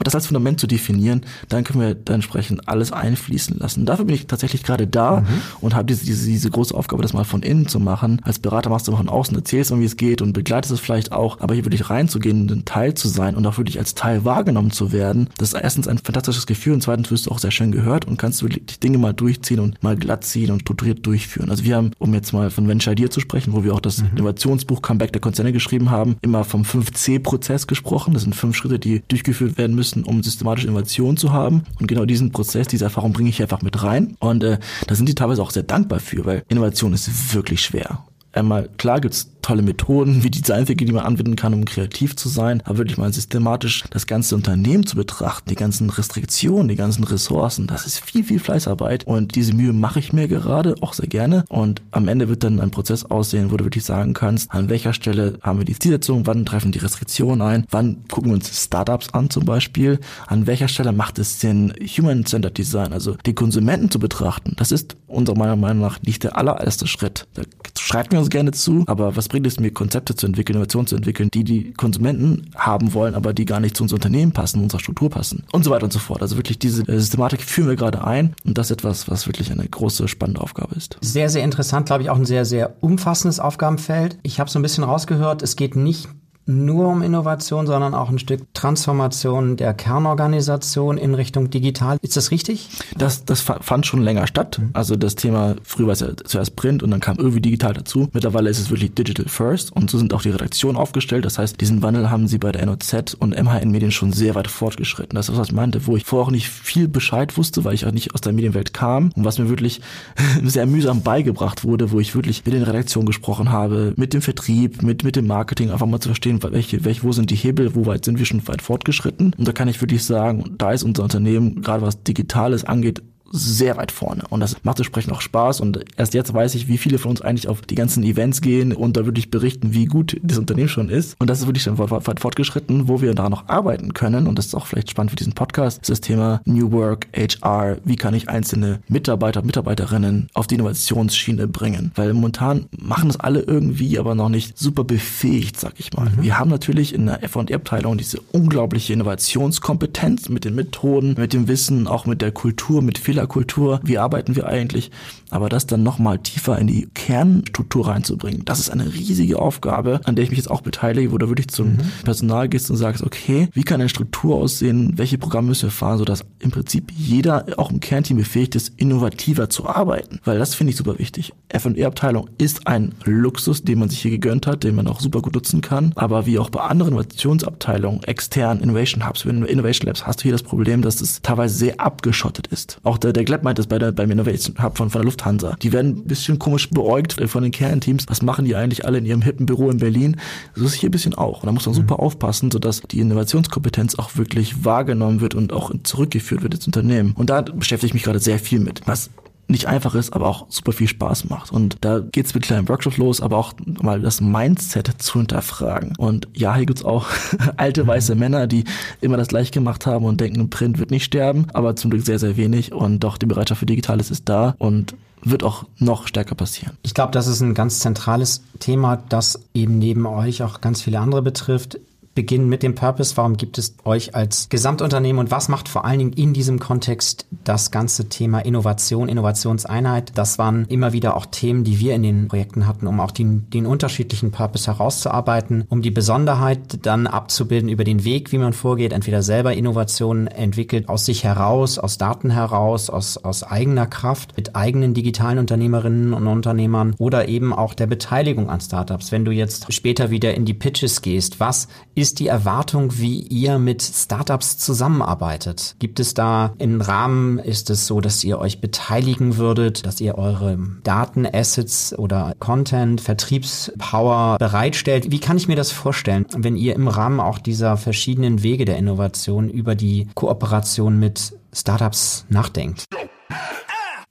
[0.00, 3.84] Und das als Fundament zu definieren, dann können wir dann entsprechend alles einfließen lassen.
[3.84, 5.26] Dafür bin ich tatsächlich gerade da mhm.
[5.60, 8.18] und habe diese, diese, diese große Aufgabe, das mal von innen zu machen.
[8.24, 11.12] Als Berater machst du mal von außen, erzählst wie es geht und begleitest es vielleicht
[11.12, 14.70] auch, aber hier wirklich reinzugehen, ein Teil zu sein und auch wirklich als Teil wahrgenommen
[14.70, 17.70] zu werden, das ist erstens ein fantastisches Gefühl und zweitens wirst du auch sehr schön
[17.70, 21.50] gehört und kannst wirklich die Dinge mal durchziehen und mal glatt ziehen und strukturiert durchführen.
[21.50, 24.02] Also wir haben, um jetzt mal von Venture Idea zu sprechen, wo wir auch das
[24.02, 24.10] mhm.
[24.16, 28.14] Innovationsbuch Comeback der Konzerne geschrieben haben, immer vom 5C-Prozess gesprochen.
[28.14, 31.62] Das sind fünf Schritte, die durchgeführt werden müssen, um systematische Innovation zu haben.
[31.80, 34.16] Und genau diesen Prozess, diese Erfahrung bringe ich einfach mit rein.
[34.20, 38.04] Und äh, da sind die teilweise auch sehr dankbar für, weil Innovation ist wirklich schwer.
[38.32, 42.28] Einmal, klar gibt's tolle Methoden wie Design Thinking, die man anwenden kann, um kreativ zu
[42.28, 47.04] sein, aber wirklich mal systematisch das ganze Unternehmen zu betrachten, die ganzen Restriktionen, die ganzen
[47.04, 51.08] Ressourcen, das ist viel, viel Fleißarbeit und diese Mühe mache ich mir gerade auch sehr
[51.08, 54.68] gerne und am Ende wird dann ein Prozess aussehen, wo du wirklich sagen kannst, an
[54.68, 58.64] welcher Stelle haben wir die Zielsetzung, wann treffen die Restriktionen ein, wann gucken wir uns
[58.64, 63.90] Startups an zum Beispiel, an welcher Stelle macht es Sinn, Human-Centered Design, also die Konsumenten
[63.90, 64.54] zu betrachten.
[64.56, 67.26] Das ist unserer Meinung nach nicht der allererste Schritt.
[67.34, 67.42] Da
[67.90, 70.94] schreibt mir uns gerne zu, aber was bringt es mir, Konzepte zu entwickeln, Innovationen zu
[70.94, 74.80] entwickeln, die die Konsumenten haben wollen, aber die gar nicht zu unserem Unternehmen passen, unserer
[74.80, 76.22] Struktur passen und so weiter und so fort.
[76.22, 79.50] Also wirklich diese äh, Systematik führen wir gerade ein und das ist etwas, was wirklich
[79.50, 80.98] eine große, spannende Aufgabe ist.
[81.00, 84.18] Sehr, sehr interessant, glaube ich, auch ein sehr, sehr umfassendes Aufgabenfeld.
[84.22, 86.08] Ich habe so ein bisschen rausgehört, es geht nicht
[86.46, 91.98] nur um Innovation, sondern auch ein Stück Transformation der Kernorganisation in Richtung digital.
[92.02, 92.68] Ist das richtig?
[92.96, 94.58] Das, das fand schon länger statt.
[94.58, 94.70] Mhm.
[94.72, 98.08] Also das Thema, früher war es ja zuerst Print und dann kam irgendwie digital dazu.
[98.12, 101.24] Mittlerweile ist es wirklich Digital First und so sind auch die Redaktionen aufgestellt.
[101.24, 104.48] Das heißt, diesen Wandel haben sie bei der NOZ und MHN Medien schon sehr weit
[104.48, 105.14] fortgeschritten.
[105.14, 107.86] Das ist, was ich meinte, wo ich vorher auch nicht viel Bescheid wusste, weil ich
[107.86, 109.80] auch nicht aus der Medienwelt kam und was mir wirklich
[110.44, 114.82] sehr mühsam beigebracht wurde, wo ich wirklich mit den Redaktionen gesprochen habe, mit dem Vertrieb,
[114.82, 117.86] mit, mit dem Marketing, einfach mal zu verstehen, welche, welche, wo sind die Hebel, wo
[117.86, 119.34] weit sind wir schon weit fortgeschritten.
[119.36, 123.76] Und da kann ich wirklich sagen, da ist unser Unternehmen, gerade was Digitales angeht, sehr
[123.76, 124.24] weit vorne.
[124.28, 125.60] Und das macht entsprechend auch Spaß.
[125.60, 128.72] Und erst jetzt weiß ich, wie viele von uns eigentlich auf die ganzen Events gehen
[128.72, 131.16] und da wirklich berichten, wie gut das Unternehmen schon ist.
[131.18, 134.26] Und das ist wirklich schon weit fortgeschritten, wo wir da noch arbeiten können.
[134.26, 137.78] Und das ist auch vielleicht spannend für diesen Podcast, ist das Thema New Work, HR.
[137.84, 141.92] Wie kann ich einzelne Mitarbeiter, Mitarbeiterinnen auf die Innovationsschiene bringen?
[141.94, 146.10] Weil momentan machen das alle irgendwie, aber noch nicht super befähigt, sag ich mal.
[146.10, 146.22] Mhm.
[146.22, 151.86] Wir haben natürlich in der F&E-Abteilung diese unglaubliche Innovationskompetenz mit den Methoden, mit dem Wissen,
[151.86, 154.90] auch mit der Kultur, mit Fehler Fehlerkultur, wie arbeiten wir eigentlich,
[155.28, 160.16] aber das dann nochmal tiefer in die Kernstruktur reinzubringen, das ist eine riesige Aufgabe, an
[160.16, 161.78] der ich mich jetzt auch beteilige, wo du wirklich zum mhm.
[162.04, 165.98] Personal gehst und sagst, okay, wie kann eine Struktur aussehen, welche Programme müssen wir fahren,
[165.98, 170.70] sodass im Prinzip jeder auch im Kernteam befähigt ist, innovativer zu arbeiten, weil das finde
[170.70, 171.32] ich super wichtig.
[171.48, 175.34] F&E-Abteilung ist ein Luxus, den man sich hier gegönnt hat, den man auch super gut
[175.34, 180.22] nutzen kann, aber wie auch bei anderen Innovationsabteilungen, externen Innovation Hubs, Innovation Labs, hast du
[180.24, 182.78] hier das Problem, dass es teilweise sehr abgeschottet ist.
[182.82, 185.56] Auch der, der Glepp meint das bei der, beim Innovation Hub von, von der Lufthansa.
[185.62, 188.04] Die werden ein bisschen komisch beäugt von den Kernteams.
[188.08, 190.16] Was machen die eigentlich alle in ihrem hippen Büro in Berlin?
[190.54, 191.42] So ist es hier ein bisschen auch.
[191.42, 191.80] Und da muss man mhm.
[191.80, 197.12] super aufpassen, sodass die Innovationskompetenz auch wirklich wahrgenommen wird und auch zurückgeführt wird ins Unternehmen.
[197.16, 198.82] Und da beschäftige ich mich gerade sehr viel mit.
[198.86, 199.10] Was
[199.50, 201.52] nicht einfach ist, aber auch super viel Spaß macht.
[201.52, 205.94] Und da geht's mit kleinen Workshops los, aber auch mal das Mindset zu hinterfragen.
[205.96, 207.06] Und ja, hier gibt's auch
[207.56, 208.64] alte weiße Männer, die
[209.00, 212.18] immer das gleich gemacht haben und denken, Print wird nicht sterben, aber zum Glück sehr,
[212.18, 212.72] sehr wenig.
[212.72, 216.76] Und doch die Bereitschaft für Digitales ist da und wird auch noch stärker passieren.
[216.82, 220.98] Ich glaube, das ist ein ganz zentrales Thema, das eben neben euch auch ganz viele
[220.98, 221.78] andere betrifft
[222.20, 223.16] beginnen mit dem Purpose.
[223.16, 227.24] Warum gibt es euch als Gesamtunternehmen und was macht vor allen Dingen in diesem Kontext
[227.44, 230.12] das ganze Thema Innovation, Innovationseinheit?
[230.16, 233.48] Das waren immer wieder auch Themen, die wir in den Projekten hatten, um auch den,
[233.48, 238.92] den unterschiedlichen Purpose herauszuarbeiten, um die Besonderheit dann abzubilden über den Weg, wie man vorgeht,
[238.92, 244.54] entweder selber Innovationen entwickelt, aus sich heraus, aus Daten heraus, aus, aus eigener Kraft, mit
[244.54, 249.10] eigenen digitalen Unternehmerinnen und Unternehmern oder eben auch der Beteiligung an Startups.
[249.10, 253.58] Wenn du jetzt später wieder in die Pitches gehst, was ist die Erwartung, wie ihr
[253.58, 255.76] mit Startups zusammenarbeitet?
[255.78, 260.16] Gibt es da einen Rahmen, ist es so, dass ihr euch beteiligen würdet, dass ihr
[260.16, 265.10] eure Datenassets oder Content, Vertriebspower bereitstellt?
[265.10, 268.78] Wie kann ich mir das vorstellen, wenn ihr im Rahmen auch dieser verschiedenen Wege der
[268.78, 272.86] Innovation über die Kooperation mit Startups nachdenkt?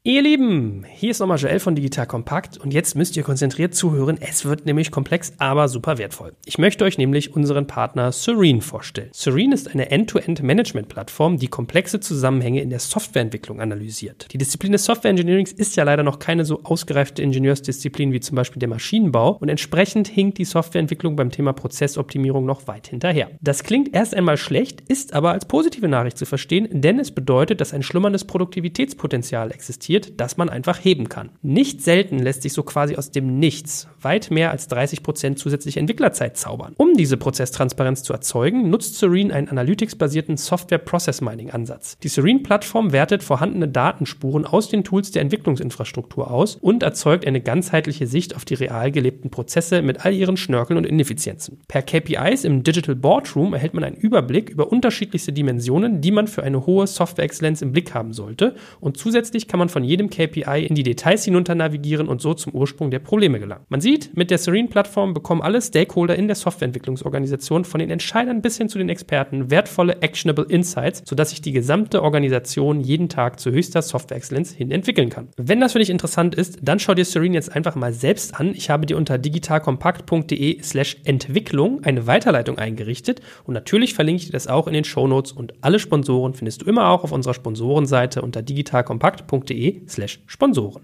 [0.10, 4.18] Ihr Lieben, hier ist nochmal Joel von Digital Kompakt und jetzt müsst ihr konzentriert zuhören.
[4.20, 6.34] Es wird nämlich komplex, aber super wertvoll.
[6.46, 9.10] Ich möchte euch nämlich unseren Partner Serene vorstellen.
[9.14, 14.26] Serene ist eine End-to-End-Management-Plattform, die komplexe Zusammenhänge in der Softwareentwicklung analysiert.
[14.34, 18.36] Die Disziplin des Software Engineerings ist ja leider noch keine so ausgereifte Ingenieursdisziplin wie zum
[18.36, 23.30] Beispiel der Maschinenbau und entsprechend hinkt die Softwareentwicklung beim Thema Prozessoptimierung noch weit hinterher.
[23.42, 27.62] Das klingt erst einmal schlecht, ist aber als positive Nachricht zu verstehen, denn es bedeutet,
[27.62, 31.30] dass ein schlummerndes Produktivitätspotenzial existiert existiert, das man einfach heben kann.
[31.42, 35.80] Nicht selten lässt sich so quasi aus dem Nichts weit mehr als 30 Prozent zusätzliche
[35.80, 36.74] Entwicklerzeit zaubern.
[36.78, 41.98] Um diese Prozesstransparenz zu erzeugen, nutzt Serene einen Analytics-basierten Software-Process-Mining-Ansatz.
[42.00, 48.08] Die Serene-Plattform wertet vorhandene Datenspuren aus den Tools der Entwicklungsinfrastruktur aus und erzeugt eine ganzheitliche
[48.08, 51.60] Sicht auf die real gelebten Prozesse mit all ihren Schnörkeln und Ineffizienzen.
[51.68, 56.44] Per KPIs im Digital Boardroom erhält man einen Überblick über unterschiedlichste Dimensionen, die man für
[56.44, 60.66] eine hohe Software-Exzellenz im Blick haben sollte und zusätzlich kann man von von jedem KPI
[60.68, 63.64] in die Details hinunter navigieren und so zum Ursprung der Probleme gelangen.
[63.70, 68.58] Man sieht, mit der Serene-Plattform bekommen alle Stakeholder in der Softwareentwicklungsorganisation von den Entscheidern bis
[68.58, 73.52] hin zu den Experten wertvolle Actionable Insights, sodass sich die gesamte Organisation jeden Tag zu
[73.52, 75.30] höchster Software-Exzellenz hin entwickeln kann.
[75.38, 78.54] Wenn das für dich interessant ist, dann schau dir Serene jetzt einfach mal selbst an.
[78.54, 84.34] Ich habe dir unter digitalkompakt.de slash Entwicklung eine Weiterleitung eingerichtet und natürlich verlinke ich dir
[84.34, 88.22] das auch in den Shownotes und alle Sponsoren findest du immer auch auf unserer Sponsorenseite
[88.22, 90.82] unter digitalkompakt.de slash Sponsoren.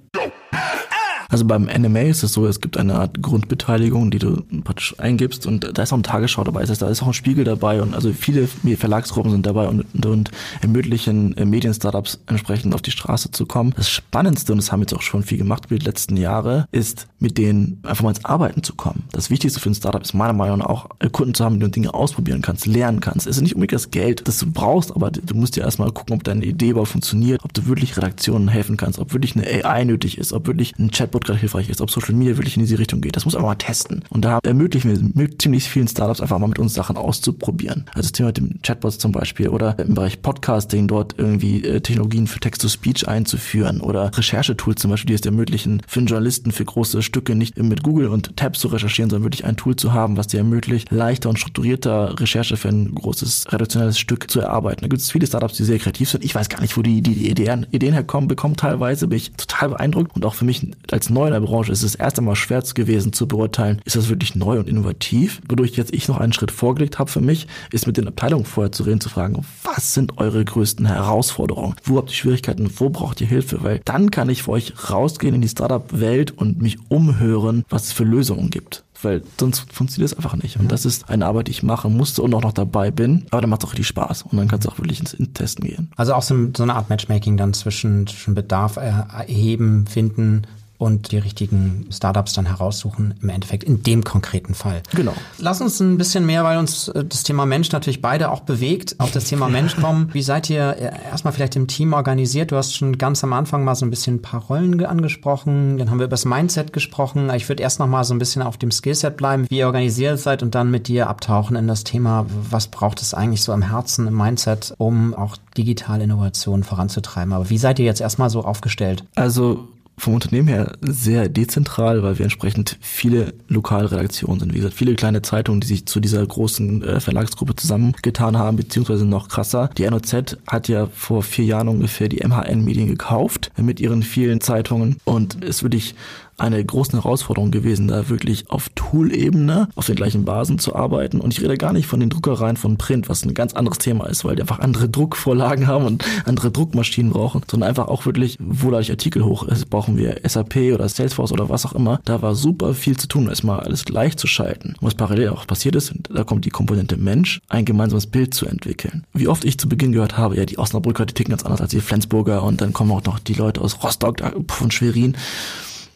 [1.30, 5.46] Also beim NMA ist es so, es gibt eine Art Grundbeteiligung, die du praktisch eingibst
[5.46, 7.82] und da ist auch eine Tagesschau dabei, das heißt, da ist auch ein Spiegel dabei
[7.82, 12.92] und also viele Verlagsgruppen sind dabei und, und, und ermöglichen äh, Medien-Startups entsprechend auf die
[12.92, 13.74] Straße zu kommen.
[13.76, 17.08] Das Spannendste, und das haben jetzt auch schon viel gemacht über die letzten Jahre, ist
[17.20, 19.04] mit denen einfach mal ins Arbeiten zu kommen.
[19.12, 21.62] Das Wichtigste für ein Startup ist meiner Meinung nach auch äh, Kunden zu haben, die
[21.62, 23.28] du Dinge ausprobieren kannst, lernen kannst.
[23.28, 26.16] Es ist nicht unbedingt das Geld, das du brauchst, aber du musst dir erstmal gucken,
[26.16, 29.86] ob deine Idee überhaupt funktioniert, ob du wirklich Redaktionen helfen kannst, ob wirklich eine AI
[29.86, 32.80] nötig ist, ob wirklich ein Chatbot gerade hilfreich ist, ob Social Media wirklich in diese
[32.80, 33.16] Richtung geht.
[33.16, 34.04] Das muss man mal testen.
[34.10, 37.86] Und da ermöglichen wir mit ziemlich vielen Startups einfach mal mit uns Sachen auszuprobieren.
[37.90, 41.82] Also das Thema mit dem Chatbots zum Beispiel oder im Bereich Podcasting dort irgendwie äh,
[41.82, 46.66] Technologien für Text-to-Speech einzuführen oder Recherchetools zum Beispiel, die es ermöglichen, für einen Journalisten für
[46.66, 50.18] große Stücke nicht mit Google und Tabs zu recherchieren, sondern wirklich ein Tool zu haben,
[50.18, 54.82] was dir ermöglicht, leichter und strukturierter Recherche für ein großes redaktionelles Stück zu erarbeiten.
[54.82, 56.24] Da gibt es viele Startups, die sehr kreativ sind.
[56.24, 59.70] Ich weiß gar nicht, wo die, die, Ideen, Ideen herkommen, bekommen teilweise, bin ich total
[59.70, 62.56] beeindruckt und auch für mich als Neuer in der Branche ist es erst einmal schwer
[62.74, 65.42] gewesen zu beurteilen, ist das wirklich neu und innovativ.
[65.50, 68.72] Wodurch jetzt ich noch einen Schritt vorgelegt habe für mich, ist mit den Abteilungen vorher
[68.72, 71.76] zu reden, zu fragen, was sind eure größten Herausforderungen?
[71.84, 72.72] Wo habt ihr Schwierigkeiten?
[72.78, 73.64] Wo braucht ihr Hilfe?
[73.64, 77.94] Weil dann kann ich für euch rausgehen in die Startup-Welt und mich umhören, was es
[77.94, 80.60] für Lösungen gibt weil sonst funktioniert es einfach nicht.
[80.60, 83.26] Und das ist eine Arbeit, die ich machen musste und auch noch dabei bin.
[83.30, 85.66] Aber dann macht es auch richtig Spaß und dann kannst du auch wirklich ins Testen
[85.66, 85.92] gehen.
[85.96, 90.44] Also auch so, so eine Art Matchmaking dann zwischen, zwischen Bedarf erheben, finden
[90.78, 94.82] und die richtigen Startups dann heraussuchen, im Endeffekt in dem konkreten Fall.
[94.94, 95.14] Genau.
[95.38, 98.96] Lass uns ein bisschen mehr, weil uns äh, das Thema Mensch natürlich beide auch bewegt,
[99.00, 100.10] auf das Thema Mensch kommen.
[100.14, 102.52] Wie seid ihr äh, erstmal vielleicht im Team organisiert?
[102.52, 105.90] Du hast schon ganz am Anfang mal so ein bisschen ein paar Rollen angesprochen, dann
[105.90, 107.30] haben wir über das Mindset gesprochen.
[107.34, 110.20] Ich würde erst noch mal so ein bisschen auf dem Skillset bleiben, wie ihr organisiert
[110.20, 113.62] seid und dann mit dir abtauchen in das Thema, was braucht es eigentlich so am
[113.62, 117.34] Herzen, im Mindset, um auch digitale Innovationen voranzutreiben.
[117.34, 119.04] Aber wie seid ihr jetzt erstmal so aufgestellt?
[119.16, 124.54] Also vom Unternehmen her sehr dezentral, weil wir entsprechend viele Lokalredaktionen sind.
[124.54, 129.06] Wie gesagt, viele kleine Zeitungen, die sich zu dieser großen äh, Verlagsgruppe zusammengetan haben, beziehungsweise
[129.06, 129.70] noch krasser.
[129.78, 134.98] Die NOZ hat ja vor vier Jahren ungefähr die MHN-Medien gekauft mit ihren vielen Zeitungen
[135.06, 135.96] und es wirklich
[136.38, 141.20] eine große Herausforderung gewesen, da wirklich auf Tool-Ebene auf den gleichen Basen zu arbeiten.
[141.20, 144.08] Und ich rede gar nicht von den Druckereien von Print, was ein ganz anderes Thema
[144.08, 148.38] ist, weil die einfach andere Druckvorlagen haben und andere Druckmaschinen brauchen, sondern einfach auch wirklich,
[148.40, 149.48] wo lade ich Artikel hoch?
[149.48, 152.00] Es brauchen wir SAP oder Salesforce oder was auch immer.
[152.06, 154.76] Da war super viel zu tun, erstmal alles gleich zu schalten.
[154.82, 159.06] Was parallel auch passiert ist, da kommt die Komponente Mensch, ein gemeinsames Bild zu entwickeln.
[159.14, 161.72] Wie oft ich zu Beginn gehört habe, ja, die Osnabrücker, die ticken ganz anders als
[161.72, 165.16] die Flensburger und dann kommen auch noch die Leute aus Rostock von Schwerin.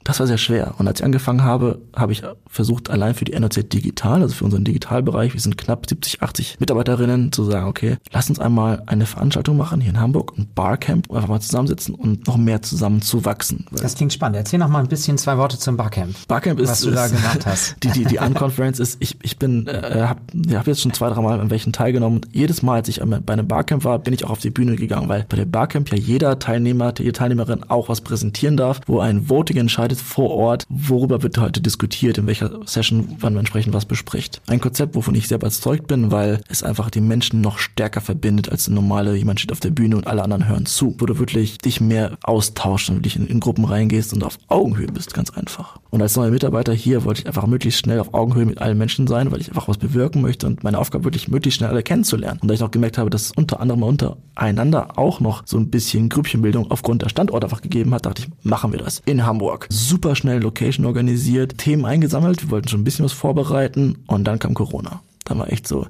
[0.10, 0.74] Das war sehr schwer.
[0.80, 4.44] Und als ich angefangen habe, habe ich versucht, allein für die NOZ Digital, also für
[4.44, 9.06] unseren Digitalbereich, wir sind knapp 70, 80 Mitarbeiterinnen, zu sagen, okay, lass uns einmal eine
[9.06, 13.24] Veranstaltung machen hier in Hamburg, ein Barcamp, einfach mal zusammensitzen und noch mehr zusammen zu
[13.24, 13.68] wachsen.
[13.72, 14.38] Das klingt spannend.
[14.38, 16.16] Erzähl noch mal ein bisschen zwei Worte zum Barcamp.
[16.28, 17.76] Barcamp ist, was du da gemacht hast.
[17.84, 20.22] Die, die, die Unconference ist, ich, ich bin, äh, habe
[20.54, 22.22] hab jetzt schon zwei, drei Mal an welchen teilgenommen.
[22.32, 25.08] Jedes Mal, als ich bei einem Barcamp war, bin ich auch auf die Bühne gegangen,
[25.08, 29.30] weil bei dem Barcamp ja jeder Teilnehmer, jede Teilnehmerin auch was präsentieren darf, wo ein
[29.30, 33.86] Voting entscheidet, vor Ort, worüber wird heute diskutiert, in welcher Session wann man entsprechend was
[33.86, 34.42] bespricht.
[34.48, 38.50] Ein Konzept, wovon ich sehr überzeugt bin, weil es einfach die Menschen noch stärker verbindet
[38.50, 41.20] als ein normale, jemand steht auf der Bühne und alle anderen hören zu, wo du
[41.20, 45.30] wirklich dich mehr austauschst und wirklich in, in Gruppen reingehst und auf Augenhöhe bist, ganz
[45.32, 45.80] einfach.
[45.90, 49.08] Und als neuer Mitarbeiter hier wollte ich einfach möglichst schnell auf Augenhöhe mit allen Menschen
[49.08, 52.40] sein, weil ich einfach was bewirken möchte und meine Aufgabe wirklich möglichst schnell alle kennenzulernen.
[52.42, 56.10] Und da ich auch gemerkt habe, dass unter anderem untereinander auch noch so ein bisschen
[56.10, 59.02] Grüppchenbildung aufgrund der Standorte einfach gegeben hat, dachte ich, machen wir das.
[59.06, 59.68] In Hamburg.
[59.88, 64.38] Super schnell Location organisiert, Themen eingesammelt, wir wollten schon ein bisschen was vorbereiten und dann
[64.38, 65.02] kam Corona.
[65.24, 65.88] Da war echt so,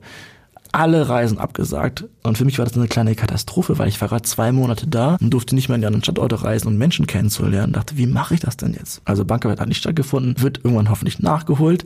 [0.71, 2.05] alle Reisen abgesagt.
[2.23, 5.17] Und für mich war das eine kleine Katastrophe, weil ich war gerade zwei Monate da
[5.19, 7.73] und durfte nicht mehr in die anderen Standorte reisen und Menschen kennenzulernen.
[7.73, 9.01] Dachte, wie mache ich das denn jetzt?
[9.05, 11.85] Also Barcamp hat nicht stattgefunden, wird irgendwann hoffentlich nachgeholt.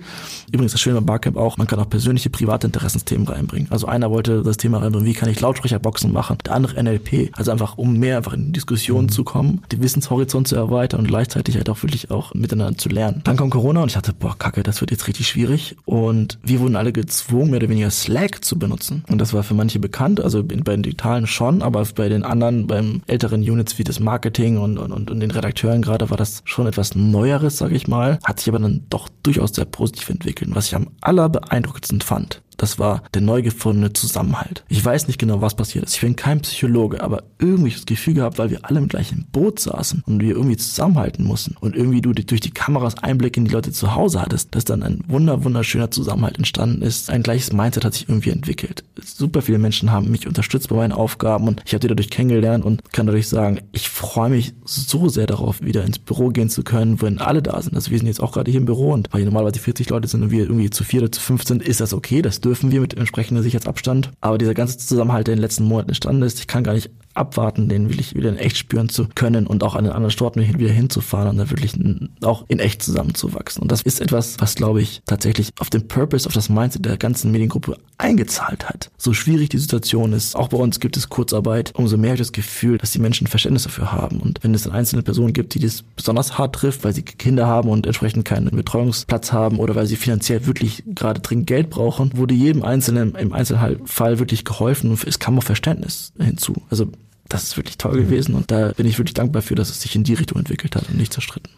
[0.52, 3.68] Übrigens das Schöne beim Barcamp auch, man kann auch persönliche private Interessensthemen reinbringen.
[3.72, 6.38] Also einer wollte das Thema reinbringen, wie kann ich Lautsprecherboxen machen?
[6.46, 7.30] Der andere NLP.
[7.34, 9.12] Also einfach, um mehr einfach in Diskussionen mhm.
[9.12, 13.22] zu kommen, den Wissenshorizont zu erweitern und gleichzeitig halt auch wirklich auch miteinander zu lernen.
[13.24, 15.78] Dann kam Corona und ich dachte, boah, kacke, das wird jetzt richtig schwierig.
[15.86, 19.04] Und wir wurden alle gezwungen, mehr oder weniger Slack zu benutzen benutzen.
[19.10, 22.68] Und das war für manche bekannt, also bei den Digitalen schon, aber bei den anderen,
[22.68, 26.68] beim älteren Units wie das Marketing und, und, und den Redakteuren gerade war das schon
[26.68, 30.50] etwas Neueres, sage ich mal, hat sich aber dann doch durchaus sehr positiv entwickelt.
[30.54, 34.64] Was ich am allerbeeindruckendsten fand, das war der neu gefundene Zusammenhalt.
[34.70, 35.96] Ich weiß nicht genau, was passiert ist.
[35.96, 39.60] Ich bin kein Psychologe, aber irgendwie das Gefühl gehabt, weil wir alle im gleichen Boot
[39.60, 43.52] saßen und wir irgendwie zusammenhalten mussten und irgendwie du durch die Kameras Einblick in die
[43.52, 47.10] Leute zu Hause hattest, dass dann ein wunder wunderschöner Zusammenhalt entstanden ist.
[47.10, 48.86] Ein gleiches Mindset hat sich irgendwie entwickelt.
[49.04, 52.64] Super viele Menschen haben mich unterstützt bei meinen Aufgaben und ich habe die dadurch kennengelernt
[52.64, 56.64] und kann dadurch sagen, ich freue mich so sehr darauf, wieder ins Büro gehen zu
[56.64, 57.76] können, wenn alle da sind.
[57.76, 60.08] Also wir sind jetzt auch gerade hier im Büro und weil hier normalerweise 40 Leute
[60.08, 62.22] sind und wir irgendwie zu vier oder zu fünf sind, ist das okay.
[62.22, 64.12] Das dürfen wir mit entsprechendem Sicherheitsabstand.
[64.22, 66.92] Aber dieser ganze Zusammenhalt, der in den letzten Monaten entstanden ist, ich kann gar nicht
[67.14, 70.42] abwarten, den wirklich wieder in echt spüren zu können und auch an den anderen Orten
[70.60, 71.74] wieder hinzufahren und dann wirklich
[72.22, 73.62] auch in echt zusammenzuwachsen.
[73.62, 76.98] Und das ist etwas, was, glaube ich, tatsächlich auf den Purpose, auf das Mindset der
[76.98, 78.90] ganzen Mediengruppe eingezahlt hat.
[78.98, 82.28] So schwierig die Situation ist, auch bei uns gibt es Kurzarbeit, umso mehr habe ich
[82.28, 84.20] das Gefühl, dass die Menschen Verständnis dafür haben.
[84.20, 87.48] Und wenn es dann einzelne Personen gibt, die das besonders hart trifft, weil sie Kinder
[87.48, 92.18] haben und entsprechend keinen Betreuungsplatz haben oder weil sie finanziell wirklich gerade dringend Geld brauchen,
[92.18, 96.56] wurde jedem Einzelnen im Einzelfall wirklich geholfen und es kam auch Verständnis hinzu.
[96.70, 96.88] Also
[97.30, 98.06] das ist wirklich toll mhm.
[98.06, 100.76] gewesen und da bin ich wirklich dankbar für, dass es sich in die Richtung entwickelt
[100.76, 101.52] hat und nicht zerstritten.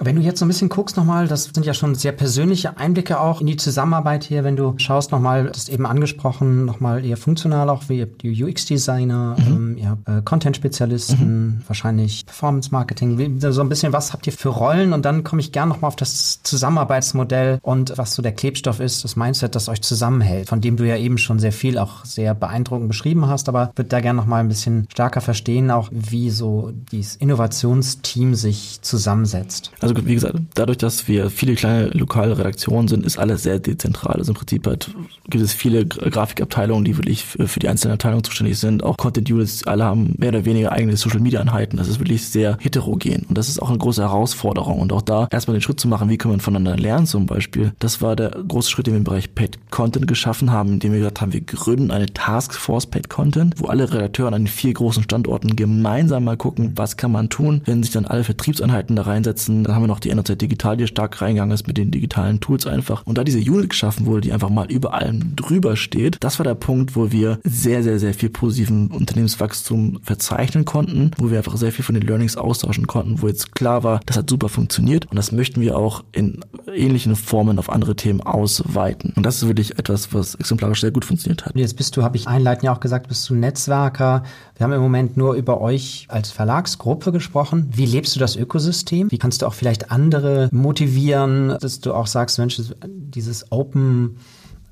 [0.00, 3.20] Wenn du jetzt so ein bisschen guckst nochmal, das sind ja schon sehr persönliche Einblicke
[3.20, 7.18] auch in die Zusammenarbeit hier, wenn du schaust nochmal, das ist eben angesprochen, nochmal eher
[7.18, 9.46] funktional auch, wie die UX-Designer, mhm.
[9.46, 11.62] ähm, ja, äh, Content-Spezialisten, mhm.
[11.66, 14.94] wahrscheinlich Performance-Marketing, so ein bisschen, was habt ihr für Rollen?
[14.94, 19.04] Und dann komme ich gerne nochmal auf das Zusammenarbeitsmodell und was so der Klebstoff ist,
[19.04, 22.34] das Mindset, das euch zusammenhält, von dem du ja eben schon sehr viel auch sehr
[22.34, 26.72] beeindruckend beschrieben hast, aber würde da gerne nochmal ein bisschen stärker verstehen, auch wie so
[26.90, 29.70] dieses Innovationsteam sich zusammensetzt.
[29.82, 34.16] Also wie gesagt, dadurch, dass wir viele kleine lokale Redaktionen sind, ist alles sehr dezentral.
[34.16, 34.90] Also im Prinzip halt
[35.28, 38.82] gibt es viele Grafikabteilungen, die wirklich für die einzelnen Abteilungen zuständig sind.
[38.82, 41.76] Auch Content Units, alle haben mehr oder weniger eigene Social Media Einheiten.
[41.76, 43.24] Das ist wirklich sehr heterogen.
[43.28, 44.80] Und das ist auch eine große Herausforderung.
[44.80, 47.72] Und auch da erstmal den Schritt zu machen, wie können wir voneinander lernen zum Beispiel.
[47.78, 50.98] Das war der große Schritt, den wir im Bereich Paid Content geschaffen haben, indem wir
[51.00, 55.02] gesagt haben, wir gründen eine Taskforce Paid Content, wo alle Redakteure an den vier großen
[55.02, 59.64] Standorten gemeinsam mal gucken, was kann man tun, wenn sich dann alle Vertriebseinheiten da reinsetzen,
[59.72, 62.66] dann haben wir noch die NRZ Digital, die stark reingegangen ist mit den digitalen Tools
[62.66, 63.06] einfach.
[63.06, 66.44] Und da diese Unit geschaffen wurde, die einfach mal über allem drüber steht, das war
[66.44, 71.56] der Punkt, wo wir sehr, sehr, sehr viel positiven Unternehmenswachstum verzeichnen konnten, wo wir einfach
[71.56, 75.06] sehr viel von den Learnings austauschen konnten, wo jetzt klar war, das hat super funktioniert
[75.06, 76.40] und das möchten wir auch in
[76.76, 79.12] ähnlichen Formen auf andere Themen ausweiten.
[79.16, 81.56] Und das ist wirklich etwas, was exemplarisch sehr gut funktioniert hat.
[81.56, 84.22] Jetzt bist du, habe ich einleitend ja auch gesagt, bist du Netzwerker.
[84.56, 87.68] Wir haben im Moment nur über euch als Verlagsgruppe gesprochen.
[87.72, 89.10] Wie lebst du das Ökosystem?
[89.10, 94.16] Wie kannst du auch vielleicht andere motivieren, dass du auch sagst, Mensch, dieses Open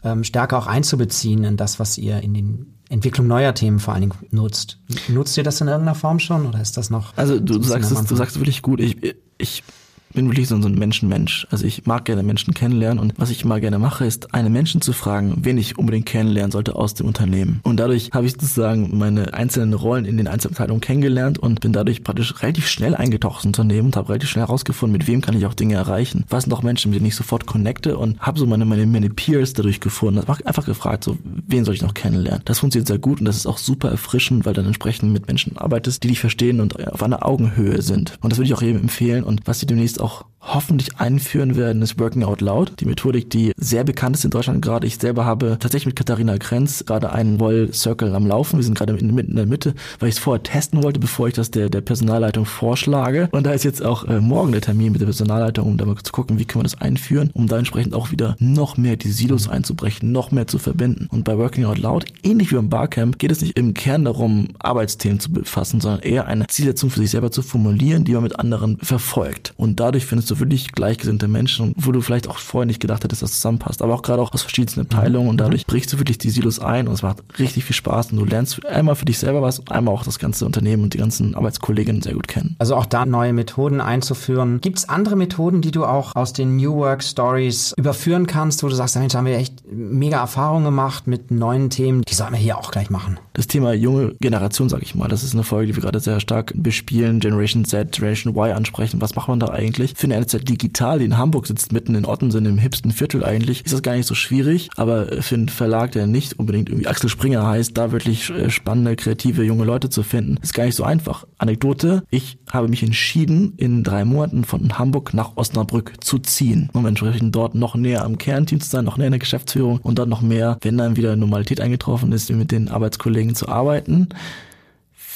[0.02, 4.02] ähm, stärker auch einzubeziehen in das, was ihr in den Entwicklung neuer Themen vor allen
[4.02, 4.78] Dingen nutzt.
[5.08, 7.16] Nutzt ihr das in irgendeiner Form schon oder ist das noch?
[7.16, 8.80] Also du sagst es, du sagst es wirklich gut.
[8.80, 9.62] Ich, ich
[10.12, 11.46] bin wirklich so ein Menschenmensch.
[11.50, 14.80] Also ich mag gerne Menschen kennenlernen und was ich immer gerne mache, ist, einen Menschen
[14.80, 17.60] zu fragen, wen ich unbedingt kennenlernen sollte aus dem Unternehmen.
[17.62, 22.02] Und dadurch habe ich sozusagen meine einzelnen Rollen in den Einzelabteilungen kennengelernt und bin dadurch
[22.02, 25.46] praktisch relativ schnell eingetaucht ins Unternehmen und habe relativ schnell herausgefunden, mit wem kann ich
[25.46, 26.24] auch Dinge erreichen.
[26.28, 29.10] Was sind auch Menschen, mit denen ich sofort connecte und habe so meine, meine, meine
[29.10, 30.20] Peers dadurch gefunden.
[30.26, 32.42] Habe einfach gefragt, so, wen soll ich noch kennenlernen?
[32.44, 35.56] Das funktioniert sehr gut und das ist auch super erfrischend, weil dann entsprechend mit Menschen
[35.56, 38.18] arbeitest, die dich verstehen und auf einer Augenhöhe sind.
[38.20, 41.82] Und das würde ich auch jedem empfehlen und was sie demnächst auch hoffentlich einführen werden,
[41.82, 42.72] ist Working Out Loud.
[42.80, 44.86] Die Methodik, die sehr bekannt ist in Deutschland gerade.
[44.86, 48.56] Ich selber habe tatsächlich mit Katharina Grenz gerade einen Woll Circle am Laufen.
[48.58, 51.50] Wir sind gerade in der Mitte, weil ich es vorher testen wollte, bevor ich das
[51.50, 53.28] der, der Personalleitung vorschlage.
[53.32, 55.96] Und da ist jetzt auch äh, morgen der Termin mit der Personalleitung, um da mal
[55.96, 59.10] zu gucken, wie können wir das einführen, um da entsprechend auch wieder noch mehr die
[59.10, 61.06] Silos einzubrechen, noch mehr zu verbinden.
[61.10, 64.48] Und bei Working Out Loud, ähnlich wie beim Barcamp, geht es nicht im Kern darum,
[64.58, 68.38] Arbeitsthemen zu befassen, sondern eher eine Zielsetzung für sich selber zu formulieren, die man mit
[68.38, 69.52] anderen verfolgt.
[69.56, 73.22] Und dadurch findest du wirklich gleichgesinnte Menschen, wo du vielleicht auch vorher nicht gedacht hättest,
[73.22, 76.18] dass das zusammenpasst, aber auch gerade auch aus verschiedensten Abteilungen und dadurch brichst du wirklich
[76.18, 79.18] die Silos ein und es macht richtig viel Spaß und du lernst einmal für dich
[79.18, 82.56] selber was und einmal auch das ganze Unternehmen und die ganzen Arbeitskolleginnen sehr gut kennen.
[82.58, 84.60] Also auch da neue Methoden einzuführen.
[84.60, 88.68] Gibt es andere Methoden, die du auch aus den New Work Stories überführen kannst, wo
[88.68, 92.38] du sagst, Mensch, haben wir echt mega Erfahrungen gemacht mit neuen Themen, die sollen wir
[92.38, 93.18] hier auch gleich machen?
[93.32, 96.20] Das Thema junge Generation, sage ich mal, das ist eine Folge, die wir gerade sehr
[96.20, 99.00] stark bespielen, Generation Z, Generation Y ansprechen.
[99.00, 99.92] Was macht man da eigentlich?
[99.92, 103.72] Ich finde NZ Digital, in Hamburg sitzt, mitten in Ottensen, im hipsten Viertel eigentlich, ist
[103.72, 104.68] das gar nicht so schwierig.
[104.76, 108.96] Aber für einen Verlag, der nicht unbedingt irgendwie Axel Springer heißt, da wirklich äh, spannende,
[108.96, 111.26] kreative, junge Leute zu finden, ist gar nicht so einfach.
[111.38, 116.86] Anekdote, ich habe mich entschieden, in drei Monaten von Hamburg nach Osnabrück zu ziehen, um
[116.86, 120.08] entsprechend dort noch näher am Kernteam zu sein, noch näher in der Geschäftsführung und dort
[120.08, 124.08] noch mehr, wenn dann wieder Normalität eingetroffen ist, mit den Arbeitskollegen zu arbeiten.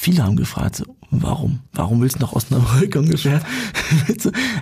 [0.05, 1.61] Viele haben gefragt, warum?
[1.73, 3.41] Warum willst du nach Osnabrück ungefähr?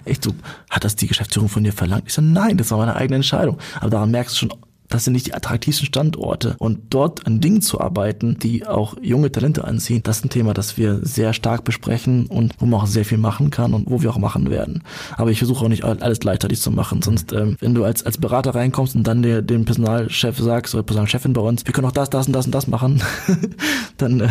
[0.05, 0.31] Echt so,
[0.69, 2.05] hat das die Geschäftsführung von dir verlangt?
[2.07, 3.57] Ich so, nein, das war meine eigene Entscheidung.
[3.81, 4.53] Aber daran merkst du schon,
[4.89, 6.55] das sind nicht die attraktivsten Standorte.
[6.59, 10.53] Und dort an Dingen zu arbeiten, die auch junge Talente anziehen, das ist ein Thema,
[10.53, 14.01] das wir sehr stark besprechen und wo man auch sehr viel machen kann und wo
[14.01, 14.83] wir auch machen werden.
[15.17, 17.01] Aber ich versuche auch nicht alles gleichzeitig zu machen.
[17.01, 20.83] Sonst, ähm, wenn du als, als Berater reinkommst und dann der, dem Personalchef sagst oder
[20.83, 23.01] Personalchefin bei uns, wir können auch das, das und das und das machen,
[23.97, 24.29] dann äh,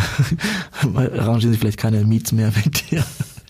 [1.18, 3.05] arrangieren sich vielleicht keine Meets mehr mit dir.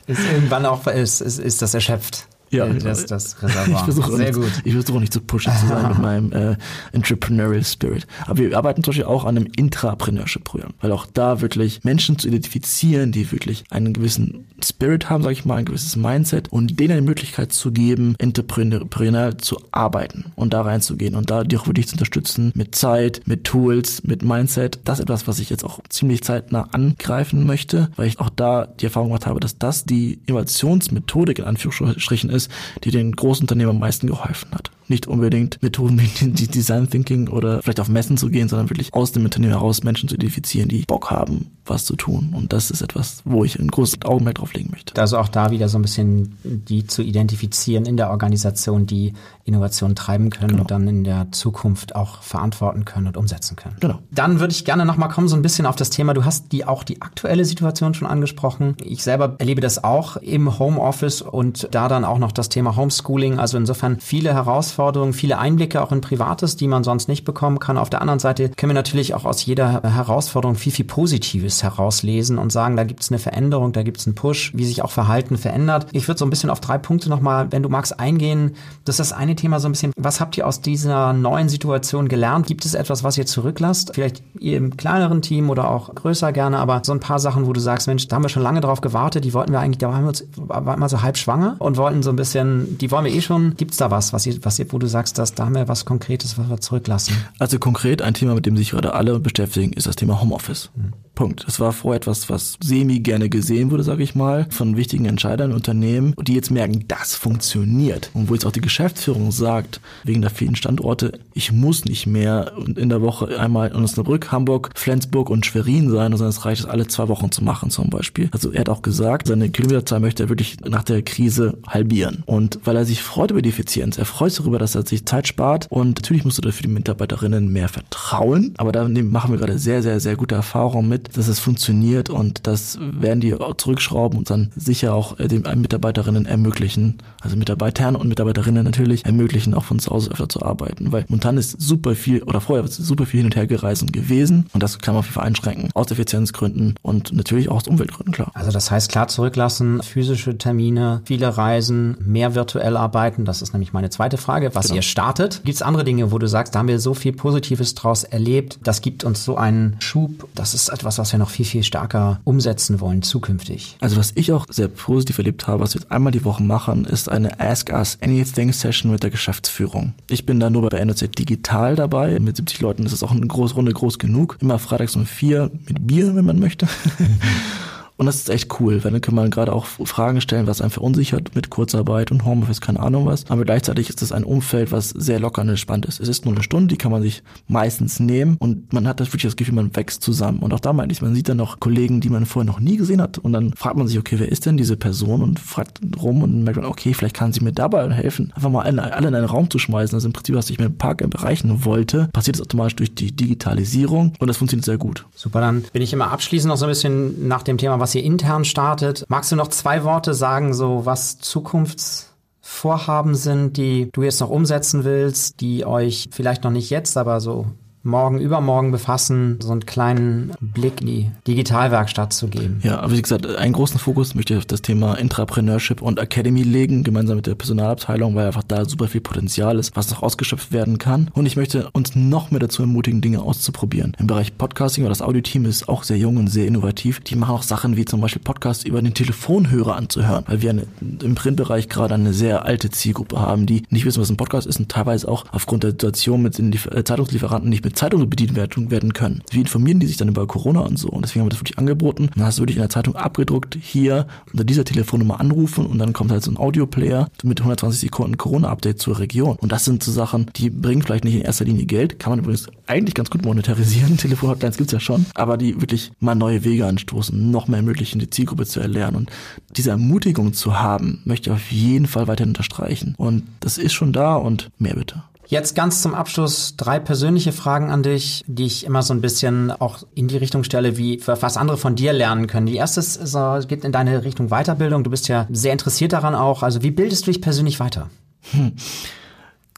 [0.07, 2.27] Ist irgendwann auch, ist, ist, ist das erschöpft.
[2.53, 3.79] Ja, das, das Reservoir.
[3.79, 4.53] Ich versuche Sehr nicht, gut.
[4.65, 6.57] Ich versuche nicht zu pushy zu sein mit meinem äh,
[6.93, 8.07] Entrepreneurial Spirit.
[8.27, 12.29] Aber wir arbeiten zum Beispiel auch an einem Intrapreneurship-Programm, weil auch da wirklich Menschen zu
[12.29, 16.99] identifizieren, die wirklich einen gewissen Spirit haben, sage ich mal, ein gewisses Mindset und denen
[16.99, 21.89] die Möglichkeit zu geben, entrepreneurial zu arbeiten und da reinzugehen und da die auch wirklich
[21.89, 24.81] zu unterstützen mit Zeit, mit Tools, mit Mindset.
[24.85, 28.67] Das ist etwas, was ich jetzt auch ziemlich zeitnah angreifen möchte, weil ich auch da
[28.67, 32.42] die Erfahrung gemacht habe, dass das die Innovationsmethodik in Anführungsstrichen ist,
[32.85, 34.71] die den großen Unternehmen am meisten geholfen hat.
[34.93, 39.13] Nicht unbedingt Methoden wie Design Thinking oder vielleicht auf Messen zu gehen, sondern wirklich aus
[39.13, 42.35] dem Unternehmen heraus Menschen zu identifizieren, die Bock haben, was zu tun.
[42.37, 45.01] Und das ist etwas, wo ich ein großes Augenmerk drauf legen möchte.
[45.01, 49.15] Also auch da wieder so ein bisschen die zu identifizieren in der Organisation, die
[49.45, 50.61] Innovation treiben können Genau.
[50.63, 53.77] und dann in der Zukunft auch verantworten können und umsetzen können.
[53.81, 53.99] Genau.
[54.11, 56.13] Dann würde ich gerne nochmal kommen, so ein bisschen auf das Thema.
[56.13, 58.77] Du hast die auch die aktuelle Situation schon angesprochen.
[58.85, 63.39] Ich selber erlebe das auch im Homeoffice und da dann auch noch das Thema Homeschooling.
[63.39, 64.73] Also insofern viele Herausforderungen,
[65.13, 67.79] viele Einblicke auch in Privates, die man sonst nicht bekommen kann.
[67.79, 72.39] Auf der anderen Seite können wir natürlich auch aus jeder Herausforderung viel, viel Positives herauslesen
[72.39, 74.91] und sagen, da gibt es eine Veränderung, da gibt es einen Push, wie sich auch
[74.91, 75.87] Verhalten verändert.
[75.93, 78.55] Ich würde so ein bisschen auf drei Punkte nochmal, wenn du magst, eingehen.
[78.85, 82.09] Das ist das eine Thema so ein bisschen, was habt ihr aus dieser neuen Situation
[82.09, 82.47] gelernt?
[82.47, 83.93] Gibt es etwas, was ihr zurücklasst?
[83.95, 87.61] Vielleicht im kleineren Team oder auch größer gerne, aber so ein paar Sachen, wo du
[87.61, 90.03] sagst, Mensch, da haben wir schon lange drauf gewartet, die wollten wir eigentlich, da waren
[90.03, 93.13] wir uns, waren wir so halb schwanger und wollten so ein bisschen, die wollen wir
[93.13, 93.55] eh schon.
[93.57, 95.69] Gibt es da was, was ihr, was ihr, wo du sagst, dass da haben wir
[95.69, 97.17] was Konkretes, was wir zurücklassen?
[97.39, 100.71] Also konkret ein Thema, mit dem sich gerade alle beschäftigen, ist das Thema Homeoffice.
[101.15, 101.45] Punkt.
[101.47, 105.53] Das war vorher etwas, was semi gerne gesehen wurde, sage ich mal, von wichtigen Entscheidern
[105.53, 108.11] Unternehmen, die jetzt merken, das funktioniert.
[108.15, 112.53] Und wo jetzt auch die Geschäftsführung sagt, wegen der vielen Standorte, ich muss nicht mehr
[112.77, 116.67] in der Woche einmal in Osnabrück, Hamburg, Flensburg und Schwerin sein, sondern es reicht, es
[116.67, 118.29] alle zwei Wochen zu machen zum Beispiel.
[118.33, 122.23] Also er hat auch gesagt, seine Kilometerzahl möchte er wirklich nach der Krise halbieren.
[122.27, 125.05] Und weil er sich freut über die Effizienz, er freut sich darüber, dass er sich
[125.05, 129.39] Zeit spart und natürlich musst du dafür die Mitarbeiterinnen mehr vertrauen, aber da machen wir
[129.39, 133.57] gerade sehr, sehr, sehr gute Erfahrungen mit, dass es funktioniert und das werden die auch
[133.57, 139.55] zurückschrauben und dann sicher auch äh, den Mitarbeiterinnen ermöglichen, also Mitarbeitern und Mitarbeiterinnen natürlich ermöglichen,
[139.55, 142.77] auch von zu Hause öfter zu arbeiten, weil momentan ist super viel oder vorher ist
[142.77, 145.27] super viel hin und her gereist und gewesen und das kann man auf jeden Fall
[145.27, 148.31] einschränken, aus Effizienzgründen und natürlich auch aus Umweltgründen, klar.
[148.35, 153.25] Also das heißt klar zurücklassen, physische Termine, viele Reisen, mehr virtuell arbeiten.
[153.25, 154.77] Das ist nämlich meine zweite Frage, was Genau.
[154.77, 155.41] ihr startet.
[155.45, 158.59] Gibt es andere Dinge, wo du sagst, da haben wir so viel Positives draus erlebt,
[158.63, 160.29] das gibt uns so einen Schub.
[160.35, 163.77] Das ist etwas, was wir noch viel, viel stärker umsetzen wollen zukünftig.
[163.81, 166.85] Also was ich auch sehr positiv erlebt habe, was wir jetzt einmal die Woche machen,
[166.85, 169.95] ist eine Ask Us Anything Session mit der Geschäftsführung.
[170.09, 172.19] Ich bin da nur bei NOZ Digital dabei.
[172.21, 174.39] Mit 70 Leuten ist es auch eine große Runde groß genug.
[174.41, 176.69] Immer freitags um vier mit Bier, wenn man möchte.
[177.97, 180.71] Und das ist echt cool, weil dann kann man gerade auch Fragen stellen, was einen
[180.71, 183.25] verunsichert mit Kurzarbeit und Homeoffice, keine Ahnung was.
[183.29, 186.01] Aber gleichzeitig ist das ein Umfeld, was sehr locker und entspannt ist.
[186.01, 189.09] Es ist nur eine Stunde, die kann man sich meistens nehmen und man hat das
[189.09, 190.41] wirklich das Gefühl, man wächst zusammen.
[190.41, 192.77] Und auch da meine ich, man sieht dann noch Kollegen, die man vorher noch nie
[192.77, 195.81] gesehen hat und dann fragt man sich, okay, wer ist denn diese Person und fragt
[196.01, 198.33] rum und merkt man, okay, vielleicht kann sie mir dabei helfen.
[198.35, 200.79] Einfach mal alle in einen Raum zu schmeißen, also im Prinzip, was ich mit dem
[200.79, 205.07] Park erreichen wollte, passiert das automatisch durch die Digitalisierung und das funktioniert sehr gut.
[205.15, 208.05] Super, dann bin ich immer abschließend noch so ein bisschen nach dem Thema, was ihr
[208.05, 209.05] intern startet.
[209.09, 214.85] Magst du noch zwei Worte sagen, so was Zukunftsvorhaben sind, die du jetzt noch umsetzen
[214.85, 217.47] willst, die euch vielleicht noch nicht jetzt, aber so
[217.83, 222.61] morgen, übermorgen befassen, so einen kleinen Blick in die Digitalwerkstatt zu geben.
[222.63, 226.43] Ja, aber wie gesagt, einen großen Fokus möchte ich auf das Thema Intrapreneurship und Academy
[226.43, 230.53] legen, gemeinsam mit der Personalabteilung, weil einfach da super viel Potenzial ist, was noch ausgeschöpft
[230.53, 231.11] werden kann.
[231.15, 233.97] Und ich möchte uns noch mehr dazu ermutigen, Dinge auszuprobieren.
[233.99, 237.01] Im Bereich Podcasting, weil das Audioteam ist auch sehr jung und sehr innovativ.
[237.01, 240.67] Die machen auch Sachen wie zum Beispiel Podcasts über den Telefonhörer anzuhören, weil wir eine,
[241.03, 244.61] im Printbereich gerade eine sehr alte Zielgruppe haben, die nicht wissen, was ein Podcast ist
[244.61, 248.93] und teilweise auch aufgrund der Situation mit den äh, Zeitungslieferanten nicht mit Zeitungen bedient werden
[248.93, 249.23] können.
[249.31, 250.89] Wie informieren die sich dann über Corona und so?
[250.89, 252.11] Und deswegen haben wir das wirklich angeboten.
[252.15, 255.93] Dann hast du wirklich in der Zeitung abgedruckt, hier unter dieser Telefonnummer anrufen und dann
[255.93, 259.37] kommt halt so ein Audioplayer mit 120 Sekunden Corona-Update zur Region.
[259.37, 262.19] Und das sind so Sachen, die bringen vielleicht nicht in erster Linie Geld, kann man
[262.21, 263.97] übrigens eigentlich ganz gut monetarisieren.
[264.03, 268.11] Telefonhotlines gibt's ja schon, aber die wirklich mal neue Wege anstoßen, noch mehr ermöglichen, die
[268.11, 268.97] Zielgruppe zu erlernen.
[268.97, 269.11] Und
[269.57, 272.95] diese Ermutigung zu haben, möchte ich auf jeden Fall weiterhin unterstreichen.
[272.97, 275.03] Und das ist schon da und mehr bitte.
[275.27, 279.51] Jetzt ganz zum Abschluss drei persönliche Fragen an dich, die ich immer so ein bisschen
[279.51, 282.47] auch in die Richtung stelle, wie was andere von dir lernen können.
[282.47, 284.85] Die erste ist, geht in deine Richtung Weiterbildung.
[284.85, 286.43] Du bist ja sehr interessiert daran auch.
[286.43, 287.89] Also wie bildest du dich persönlich weiter?
[288.33, 288.53] Hm.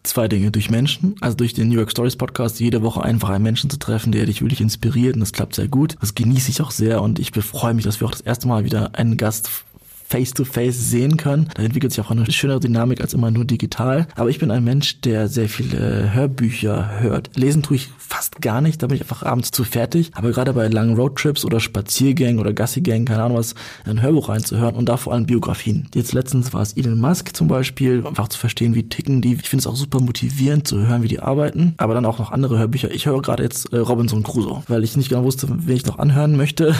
[0.04, 0.50] Zwei Dinge.
[0.50, 3.78] Durch Menschen, also durch den New York Stories Podcast, jede Woche einfach einen Menschen zu
[3.78, 5.96] treffen, der dich wirklich inspiriert und das klappt sehr gut.
[6.00, 8.64] Das genieße ich auch sehr und ich freue mich, dass wir auch das erste Mal
[8.64, 9.48] wieder einen Gast
[10.04, 11.48] face-to-face -face sehen können.
[11.54, 14.06] Da entwickelt sich auch eine schönere Dynamik als immer nur digital.
[14.16, 17.30] Aber ich bin ein Mensch, der sehr viele Hörbücher hört.
[17.36, 20.10] Lesen tue ich fast gar nicht, da bin ich einfach abends zu fertig.
[20.14, 24.74] Aber gerade bei langen Roadtrips oder Spaziergängen oder Gassigängen, keine Ahnung was, ein Hörbuch reinzuhören
[24.74, 25.88] und da vor allem Biografien.
[25.94, 29.34] Jetzt letztens war es Elon Musk zum Beispiel, einfach zu verstehen, wie ticken die.
[29.34, 31.74] Ich finde es auch super motivierend zu hören, wie die arbeiten.
[31.78, 32.90] Aber dann auch noch andere Hörbücher.
[32.90, 35.98] Ich höre gerade jetzt äh, Robinson Crusoe, weil ich nicht genau wusste, wen ich noch
[35.98, 36.74] anhören möchte.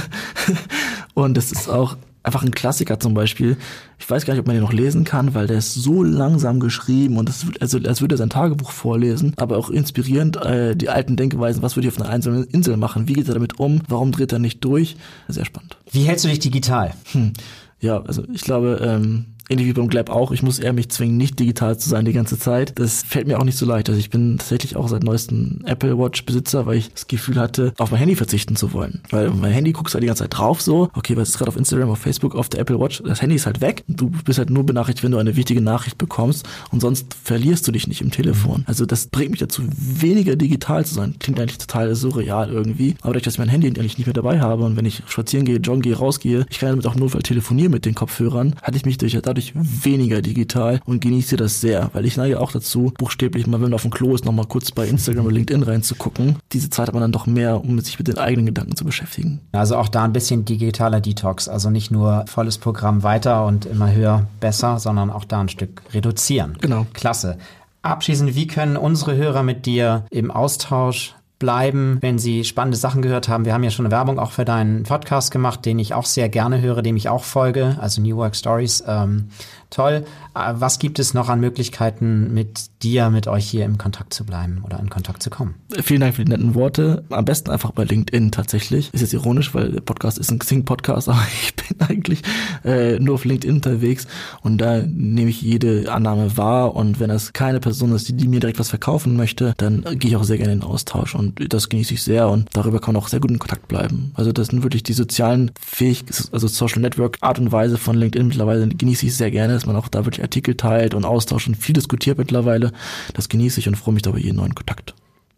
[1.14, 3.56] und es ist auch einfach ein Klassiker zum Beispiel.
[3.98, 6.58] Ich weiß gar nicht, ob man den noch lesen kann, weil der ist so langsam
[6.58, 10.88] geschrieben und das, also als würde er sein Tagebuch vorlesen, aber auch inspirierend, äh, die
[10.88, 13.82] alten Denkweisen, was würde ich auf einer einzelnen Insel machen, wie geht er damit um,
[13.88, 14.96] warum dreht er nicht durch,
[15.28, 15.76] sehr spannend.
[15.92, 16.94] Wie hältst du dich digital?
[17.12, 17.34] Hm.
[17.80, 21.16] Ja, also ich glaube, ähm, ähnlich wie beim Glab auch, ich muss eher mich zwingen,
[21.16, 22.78] nicht digital zu sein die ganze Zeit.
[22.78, 23.88] Das fällt mir auch nicht so leicht.
[23.88, 27.72] Also ich bin tatsächlich auch seit neuestem Apple Watch Besitzer, weil ich das Gefühl hatte,
[27.78, 29.00] auf mein Handy verzichten zu wollen.
[29.10, 31.48] Weil mein Handy guckst du halt die ganze Zeit drauf so, okay, was ist gerade
[31.48, 33.84] auf Instagram, auf Facebook, auf der Apple Watch, das Handy ist halt weg.
[33.88, 37.72] Du bist halt nur benachrichtigt, wenn du eine wichtige Nachricht bekommst und sonst verlierst du
[37.72, 38.64] dich nicht im Telefon.
[38.66, 41.16] Also das bringt mich dazu, weniger digital zu sein.
[41.18, 42.96] Klingt eigentlich total surreal irgendwie.
[43.00, 45.44] Aber dadurch, dass ich mein Handy eigentlich nicht mehr dabei habe und wenn ich spazieren
[45.44, 48.84] gehe, joggen gehe, rausgehe, ich kann damit auch Notfall telefonieren mit den Kopfhörern, hatte ich
[48.84, 49.14] mich durch,
[49.54, 53.70] weniger weniger digital und genieße das sehr, weil ich neige auch dazu, buchstäblich mal, wenn
[53.70, 56.36] man auf dem Klo ist, nochmal kurz bei Instagram oder LinkedIn reinzugucken.
[56.52, 59.40] Diese Zeit hat man dann doch mehr, um sich mit den eigenen Gedanken zu beschäftigen.
[59.52, 63.92] Also auch da ein bisschen digitaler Detox, also nicht nur volles Programm weiter und immer
[63.92, 66.56] höher besser, sondern auch da ein Stück reduzieren.
[66.60, 66.86] Genau.
[66.92, 67.38] Klasse.
[67.82, 73.28] Abschließend, wie können unsere Hörer mit dir im Austausch bleiben, wenn Sie spannende Sachen gehört
[73.28, 73.44] haben.
[73.44, 76.28] Wir haben ja schon eine Werbung auch für deinen Podcast gemacht, den ich auch sehr
[76.28, 78.84] gerne höre, dem ich auch folge, also New Work Stories.
[78.86, 79.28] Ähm,
[79.74, 80.04] toll.
[80.34, 84.24] Äh, was gibt es noch an Möglichkeiten, mit dir, mit euch hier im Kontakt zu
[84.24, 85.54] bleiben oder in Kontakt zu kommen?
[85.82, 87.04] Vielen Dank für die netten Worte.
[87.10, 88.92] Am besten einfach bei LinkedIn tatsächlich.
[88.92, 92.22] Ist jetzt ironisch, weil der Podcast ist ein Xing-Podcast, aber ich bin eigentlich
[92.64, 94.06] äh, nur auf LinkedIn unterwegs
[94.42, 98.28] und da nehme ich jede Annahme wahr und wenn das keine Person ist, die, die
[98.28, 101.52] mir direkt was verkaufen möchte, dann gehe ich auch sehr gerne in den Austausch und
[101.52, 104.12] das genieße ich sehr und darüber kann man auch sehr gut in Kontakt bleiben.
[104.14, 108.28] Also das sind wirklich die sozialen Fähigkeiten, also Social Network Art und Weise von LinkedIn
[108.28, 111.56] mittlerweile genieße ich sehr gerne dass man auch da wirklich Artikel teilt und austauscht und
[111.56, 112.72] viel diskutiert mittlerweile.
[113.14, 114.94] Das genieße ich und freue mich da über jeden neuen Kontakt.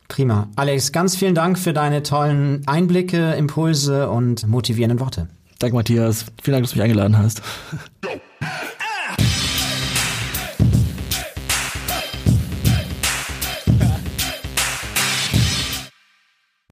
[0.09, 0.49] Prima.
[0.57, 5.29] Alex, ganz vielen Dank für deine tollen Einblicke, Impulse und motivierenden Worte.
[5.59, 6.27] Danke, Matthias.
[6.43, 7.43] Vielen Dank, dass du mich eingeladen hast.